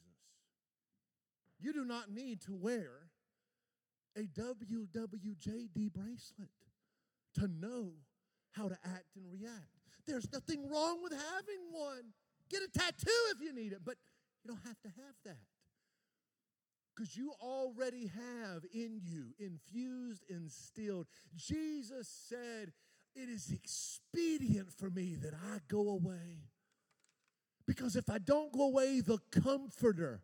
You 1.59 1.73
do 1.73 1.85
not 1.85 2.11
need 2.11 2.41
to 2.43 2.55
wear 2.55 2.91
a 4.17 4.23
WWJD 4.23 5.93
bracelet 5.93 6.51
to 7.35 7.49
know 7.49 7.93
how 8.55 8.69
to 8.69 8.79
act 8.85 9.17
and 9.17 9.25
react. 9.31 9.69
There's 10.07 10.31
nothing 10.33 10.69
wrong 10.71 11.03
with 11.03 11.13
having 11.13 11.73
one. 11.73 12.13
Get 12.51 12.63
a 12.63 12.79
tattoo 12.79 13.11
if 13.35 13.41
you 13.41 13.53
need 13.53 13.73
it, 13.73 13.81
but 13.85 13.97
you 14.43 14.49
don't 14.49 14.67
have 14.67 14.81
to 14.83 14.89
have 14.89 15.15
that. 15.25 15.39
Because 16.95 17.17
you 17.17 17.33
already 17.41 18.07
have 18.07 18.65
in 18.73 19.01
you, 19.03 19.35
infused, 19.39 20.23
instilled. 20.29 21.07
Jesus 21.35 22.09
said, 22.09 22.73
It 23.17 23.29
is 23.29 23.51
expedient 23.51 24.73
for 24.73 24.91
me 24.91 25.17
that 25.17 25.35
I 25.35 25.59
go 25.69 25.89
away. 25.89 26.51
Because 27.67 27.97
if 27.97 28.09
I 28.11 28.19
don't 28.19 28.53
go 28.53 28.67
away, 28.67 29.01
the 29.01 29.19
Comforter, 29.33 30.21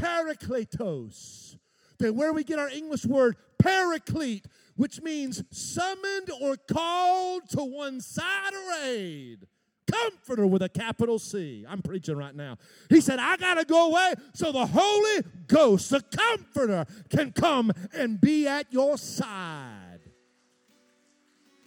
Parakletos, 0.00 1.56
that 1.98 2.14
where 2.14 2.32
we 2.32 2.44
get 2.44 2.58
our 2.58 2.68
English 2.68 3.06
word 3.06 3.36
paraclete, 3.58 4.46
which 4.76 5.00
means 5.02 5.42
summoned 5.50 6.30
or 6.40 6.56
called 6.56 7.48
to 7.50 7.62
one 7.62 8.00
side 8.00 8.52
or 8.54 8.86
aid. 8.86 9.46
Comforter 9.90 10.46
with 10.46 10.62
a 10.62 10.68
capital 10.68 11.18
C. 11.18 11.66
I'm 11.68 11.82
preaching 11.82 12.16
right 12.16 12.34
now. 12.34 12.56
He 12.88 13.00
said, 13.00 13.18
I 13.18 13.36
got 13.36 13.54
to 13.54 13.64
go 13.64 13.90
away 13.90 14.14
so 14.32 14.50
the 14.52 14.66
Holy 14.66 15.22
Ghost, 15.48 15.90
the 15.90 16.00
Comforter, 16.00 16.86
can 17.10 17.32
come 17.32 17.72
and 17.92 18.20
be 18.20 18.46
at 18.46 18.72
your 18.72 18.96
side. 18.96 20.00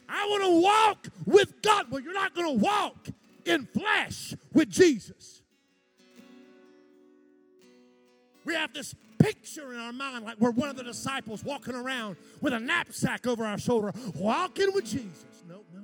I 0.09 0.25
want 0.27 0.43
to 0.43 0.61
walk 0.61 1.07
with 1.25 1.61
God. 1.61 1.91
Well, 1.91 2.01
you're 2.01 2.13
not 2.13 2.33
going 2.33 2.57
to 2.57 2.63
walk 2.63 3.07
in 3.45 3.65
flesh 3.65 4.33
with 4.53 4.69
Jesus. 4.69 5.41
We 8.45 8.53
have 8.53 8.73
this 8.73 8.95
picture 9.25 9.73
in 9.73 9.79
our 9.79 9.91
mind 9.91 10.23
like 10.23 10.39
we're 10.39 10.51
one 10.51 10.69
of 10.69 10.75
the 10.75 10.83
disciples 10.83 11.43
walking 11.43 11.73
around 11.73 12.15
with 12.41 12.53
a 12.53 12.59
knapsack 12.59 13.25
over 13.25 13.43
our 13.43 13.57
shoulder, 13.57 13.91
walking 14.15 14.71
with 14.73 14.85
Jesus. 14.85 15.25
No, 15.47 15.61
no. 15.73 15.81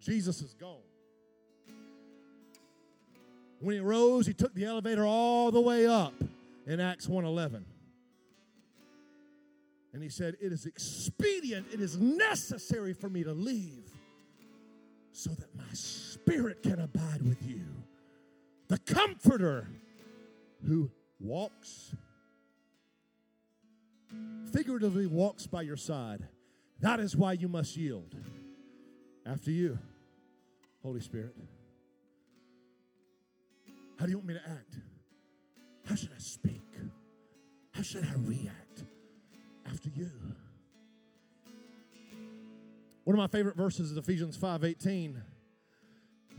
Jesus 0.00 0.40
is 0.40 0.54
gone. 0.54 0.78
When 3.60 3.74
he 3.74 3.80
rose, 3.80 4.26
he 4.26 4.32
took 4.32 4.54
the 4.54 4.64
elevator 4.64 5.04
all 5.04 5.50
the 5.50 5.60
way 5.60 5.86
up 5.86 6.14
in 6.66 6.80
Acts 6.80 7.06
1:11. 7.06 7.64
And 9.92 10.02
he 10.02 10.08
said, 10.08 10.36
"It 10.40 10.52
is 10.52 10.66
expedient, 10.66 11.66
it 11.72 11.80
is 11.80 11.96
necessary 11.98 12.94
for 12.94 13.08
me 13.08 13.22
to 13.24 13.32
leave 13.32 13.92
so 15.12 15.30
that 15.30 15.54
my 15.54 15.72
spirit 15.72 16.62
can 16.62 16.80
abide 16.80 17.22
with 17.22 17.46
you." 17.46 17.64
The 18.68 18.78
comforter 18.78 19.68
who 20.66 20.90
walks 21.24 21.94
figuratively 24.52 25.06
walks 25.06 25.46
by 25.46 25.62
your 25.62 25.76
side. 25.76 26.28
That 26.80 27.00
is 27.00 27.16
why 27.16 27.32
you 27.32 27.48
must 27.48 27.76
yield. 27.76 28.14
After 29.26 29.50
you, 29.50 29.78
Holy 30.82 31.00
Spirit. 31.00 31.34
How 33.98 34.06
do 34.06 34.10
you 34.10 34.18
want 34.18 34.28
me 34.28 34.34
to 34.34 34.48
act? 34.48 34.76
How 35.86 35.94
should 35.94 36.10
I 36.14 36.20
speak? 36.20 36.62
How 37.72 37.82
should 37.82 38.04
I 38.04 38.14
react 38.16 38.84
after 39.66 39.88
you? 39.88 40.10
One 43.04 43.14
of 43.14 43.18
my 43.18 43.26
favorite 43.26 43.56
verses 43.56 43.90
is 43.90 43.96
Ephesians 43.96 44.36
5:18. 44.36 45.22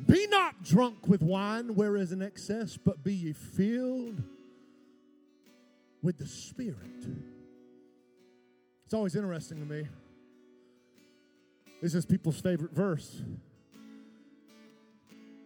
Be 0.08 0.28
not 0.28 0.64
drunk 0.64 1.08
with 1.08 1.22
wine 1.22 1.76
where 1.76 1.96
is 1.96 2.12
an 2.12 2.22
excess, 2.22 2.78
but 2.78 3.04
be 3.04 3.14
ye 3.14 3.34
filled 3.34 4.24
with 6.06 6.20
the 6.20 6.28
Spirit. 6.28 6.78
It's 8.86 8.94
always 8.94 9.16
interesting 9.16 9.60
to 9.60 9.66
me. 9.66 9.88
This 11.82 11.96
is 11.96 12.06
people's 12.06 12.40
favorite 12.40 12.72
verse 12.72 13.24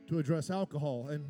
to 0.10 0.20
address 0.20 0.49
alcohol. 0.49 1.07
And 1.10 1.26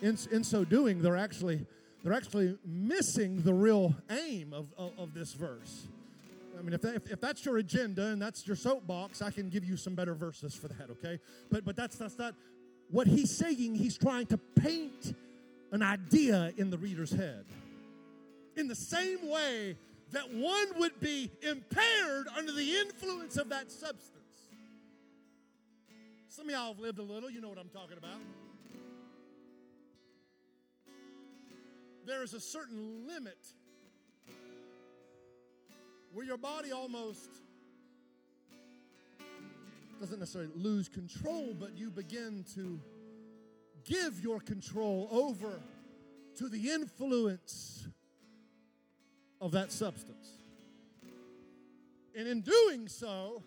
in, 0.00 0.16
in 0.32 0.42
so 0.42 0.64
doing, 0.64 1.02
they're 1.02 1.16
actually, 1.16 1.66
they're 2.02 2.14
actually 2.14 2.56
missing 2.64 3.42
the 3.42 3.52
real 3.52 3.94
aim 4.10 4.54
of, 4.54 4.72
of, 4.78 4.92
of 4.98 5.12
this 5.12 5.34
verse. 5.34 5.86
I 6.58 6.62
mean, 6.62 6.72
if, 6.72 6.80
that, 6.80 6.94
if, 6.94 7.10
if, 7.12 7.20
that's 7.20 7.44
your 7.44 7.58
agenda 7.58 8.06
and 8.06 8.20
that's 8.20 8.46
your 8.46 8.56
soapbox, 8.56 9.20
I 9.20 9.30
can 9.30 9.50
give 9.50 9.64
you 9.64 9.76
some 9.76 9.94
better 9.94 10.14
verses 10.14 10.54
for 10.54 10.68
that, 10.68 10.88
okay? 10.90 11.18
But, 11.50 11.66
but 11.66 11.76
that's, 11.76 11.96
that's 11.96 12.18
not 12.18 12.34
what 12.90 13.06
he's 13.06 13.30
saying. 13.30 13.74
He's 13.74 13.98
trying 13.98 14.26
to 14.26 14.38
paint 14.38 15.14
an 15.70 15.82
idea 15.82 16.52
in 16.56 16.70
the 16.70 16.78
reader's 16.78 17.12
head. 17.12 17.44
In 18.60 18.68
the 18.68 18.74
same 18.74 19.26
way 19.26 19.74
that 20.10 20.34
one 20.34 20.66
would 20.76 21.00
be 21.00 21.30
impaired 21.40 22.26
under 22.36 22.52
the 22.52 22.76
influence 22.76 23.38
of 23.38 23.48
that 23.48 23.72
substance. 23.72 24.18
Some 26.28 26.44
of 26.44 26.50
y'all 26.50 26.74
have 26.74 26.78
lived 26.78 26.98
a 26.98 27.02
little, 27.02 27.30
you 27.30 27.40
know 27.40 27.48
what 27.48 27.56
I'm 27.56 27.70
talking 27.70 27.96
about. 27.96 28.20
There 32.04 32.22
is 32.22 32.34
a 32.34 32.40
certain 32.40 33.06
limit 33.08 33.38
where 36.12 36.26
your 36.26 36.36
body 36.36 36.70
almost 36.70 37.30
doesn't 40.00 40.18
necessarily 40.18 40.50
lose 40.54 40.86
control, 40.86 41.56
but 41.58 41.78
you 41.78 41.90
begin 41.90 42.44
to 42.56 42.78
give 43.84 44.20
your 44.20 44.38
control 44.38 45.08
over 45.10 45.62
to 46.36 46.48
the 46.50 46.70
influence 46.70 47.86
of 49.40 49.52
that 49.52 49.72
substance. 49.72 50.28
And 52.14 52.28
in 52.28 52.40
doing 52.40 52.88
so, 52.88 53.42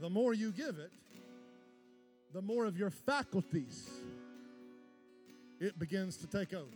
the 0.00 0.10
more 0.10 0.34
you 0.34 0.52
give 0.52 0.78
it, 0.78 0.90
the 2.32 2.42
more 2.42 2.66
of 2.66 2.76
your 2.76 2.90
faculties 2.90 3.88
it 5.60 5.78
begins 5.78 6.16
to 6.18 6.26
take 6.26 6.52
over. 6.52 6.66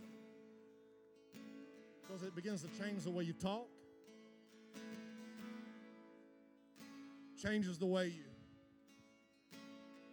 Because 2.01 2.23
it 2.23 2.35
begins 2.35 2.63
to 2.63 2.67
change 2.79 3.03
the 3.03 3.11
way 3.11 3.23
you 3.23 3.33
talk, 3.33 3.67
changes 7.41 7.77
the 7.77 7.85
way 7.85 8.07
you 8.07 8.23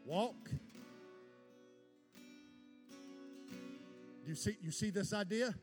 walk. 0.05 0.51
You 4.26 4.34
see, 4.34 4.57
you 4.62 4.70
see 4.70 4.90
this 4.90 5.12
idea? 5.12 5.55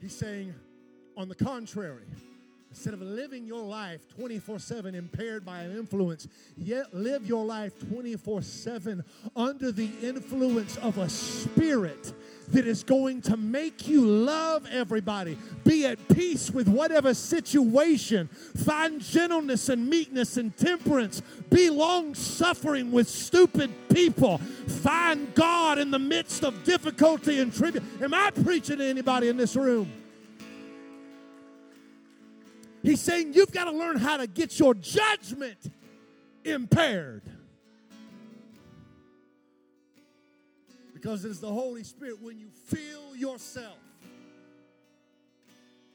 He's 0.00 0.16
saying, 0.16 0.54
on 1.16 1.28
the 1.28 1.34
contrary, 1.34 2.04
instead 2.70 2.94
of 2.94 3.02
living 3.02 3.46
your 3.46 3.62
life 3.62 4.00
24 4.16 4.58
7 4.58 4.94
impaired 4.94 5.44
by 5.44 5.60
an 5.60 5.76
influence, 5.76 6.28
yet 6.56 6.94
live 6.94 7.26
your 7.26 7.44
life 7.44 7.72
24 7.88 8.42
7 8.42 9.04
under 9.36 9.72
the 9.72 9.90
influence 10.02 10.76
of 10.78 10.98
a 10.98 11.08
spirit 11.08 12.12
that 12.48 12.66
is 12.66 12.82
going 12.82 13.22
to 13.22 13.36
make 13.36 13.86
you 13.86 14.04
love 14.04 14.66
everybody, 14.70 15.36
be 15.64 15.86
at 15.86 15.98
peace 16.08 16.50
with 16.50 16.68
whatever 16.68 17.14
situation, 17.14 18.28
find 18.28 19.00
gentleness 19.00 19.68
and 19.68 19.88
meekness 19.88 20.36
and 20.36 20.56
temperance, 20.56 21.22
be 21.50 21.70
long 21.70 22.14
suffering 22.14 22.90
with 22.90 23.08
stupid 23.08 23.70
people, 23.88 24.38
find 24.38 25.32
God 25.34 25.78
in 25.78 25.90
the 25.90 25.98
midst 25.98 26.44
of 26.44 26.64
difficulty 26.64 27.40
and 27.40 27.54
tribute. 27.54 27.84
Am 28.00 28.14
I 28.14 28.30
preaching 28.30 28.78
to 28.78 28.84
anybody 28.84 29.28
in 29.28 29.36
this 29.36 29.54
room? 29.54 29.99
He's 32.82 33.00
saying 33.00 33.34
you've 33.34 33.52
got 33.52 33.64
to 33.64 33.72
learn 33.72 33.98
how 33.98 34.16
to 34.16 34.26
get 34.26 34.58
your 34.58 34.74
judgment 34.74 35.58
impaired. 36.44 37.22
Because 40.94 41.24
it's 41.24 41.40
the 41.40 41.52
Holy 41.52 41.84
Spirit 41.84 42.20
when 42.20 42.38
you 42.38 42.48
feel 42.66 43.14
yourself, 43.16 43.78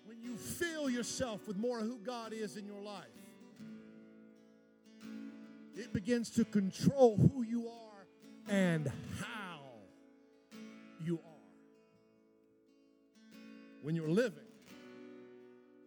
when 0.05 0.21
you 0.21 0.36
feel 0.36 0.89
yourself 0.89 1.47
with 1.47 1.57
more 1.57 1.79
of 1.79 1.86
who 1.86 1.97
God 1.99 2.33
is 2.33 2.57
in 2.57 2.65
your 2.65 2.81
life, 2.81 3.05
it 5.75 5.91
begins 5.93 6.29
to 6.31 6.45
control 6.45 7.17
who 7.17 7.43
you 7.43 7.67
are 7.67 8.53
and 8.53 8.91
how 9.19 9.59
you 11.03 11.15
are. 11.15 11.31
When 13.81 13.95
you're 13.95 14.09
living 14.09 14.39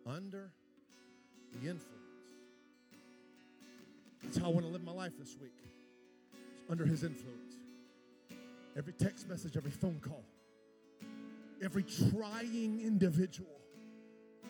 under 0.06 0.52
the 1.60 1.70
influence. 1.70 1.94
That's 4.22 4.36
how 4.36 4.46
I 4.46 4.48
want 4.48 4.66
to 4.66 4.72
live 4.72 4.84
my 4.84 4.92
life 4.92 5.12
this 5.18 5.36
week. 5.40 5.52
It's 6.32 6.70
under 6.70 6.84
his 6.84 7.04
influence 7.04 7.34
every 8.76 8.92
text 8.92 9.28
message, 9.28 9.56
every 9.56 9.72
phone 9.72 10.00
call, 10.00 10.22
every 11.62 11.82
trying 11.82 12.80
individual, 12.80 13.60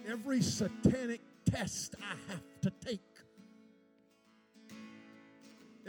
every 0.06 0.42
satanic 0.42 1.22
test 1.50 1.94
I 2.02 2.14
have 2.30 2.42
to 2.62 2.72
take, 2.86 3.00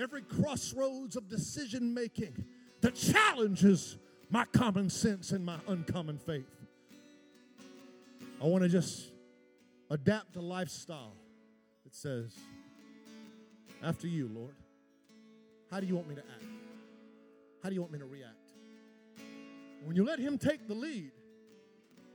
every 0.02 0.22
crossroads 0.22 1.18
of 1.18 1.28
decision 1.28 1.94
making 1.94 2.46
that 2.80 2.96
challenges 2.96 3.98
my 4.30 4.46
common 4.46 4.90
sense 4.90 5.32
and 5.32 5.46
my 5.46 5.58
uncommon 5.68 6.18
faith. 6.18 6.48
I 8.42 8.46
want 8.46 8.64
to 8.64 8.70
just 8.70 9.09
adapt 9.90 10.36
a 10.36 10.42
lifestyle 10.42 11.16
that 11.84 11.96
says, 11.96 12.36
after 13.84 14.08
you, 14.08 14.30
Lord, 14.34 14.56
how 15.72 15.80
do 15.80 15.88
you 15.88 15.96
want 15.96 16.08
me 16.08 16.16
to 16.16 16.22
act? 16.22 16.46
How 17.64 17.70
do 17.70 17.76
you 17.76 17.82
want 17.82 17.94
me 17.94 18.00
to 18.00 18.06
react? 18.06 18.36
When 19.84 19.96
you 19.96 20.04
let 20.04 20.20
Him 20.20 20.38
take 20.38 20.68
the 20.68 20.74
lead, 20.74 21.12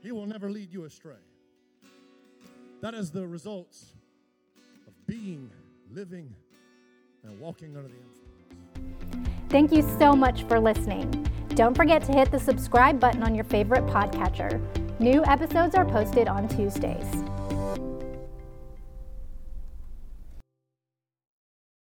He 0.03 0.13
will 0.13 0.27
never 0.27 0.51
lead 0.51 0.73
you 0.73 0.85
astray. 0.85 1.15
That 2.81 2.95
is 2.95 3.11
the 3.11 3.27
results 3.27 3.95
of 4.87 4.93
being, 5.07 5.51
living, 5.91 6.35
and 7.23 7.41
walking 7.41 7.77
under 7.77 7.89
the 7.89 7.95
influence. 7.95 8.21
Thank 9.49 9.73
you 9.73 9.83
so 9.99 10.15
much 10.15 10.45
for 10.45 10.61
listening. 10.61 11.27
Don't 11.51 11.75
forget 11.77 12.03
to 12.05 12.13
hit 12.13 12.31
the 12.31 12.41
subscribe 12.41 13.01
button 13.01 13.23
on 13.23 13.35
your 13.35 13.45
favorite 13.45 13.87
podcatcher. 13.87 14.61
New 15.01 15.25
episodes 15.25 15.75
are 15.75 15.85
posted 15.85 16.29
on 16.29 16.49
Tuesdays. 16.49 17.25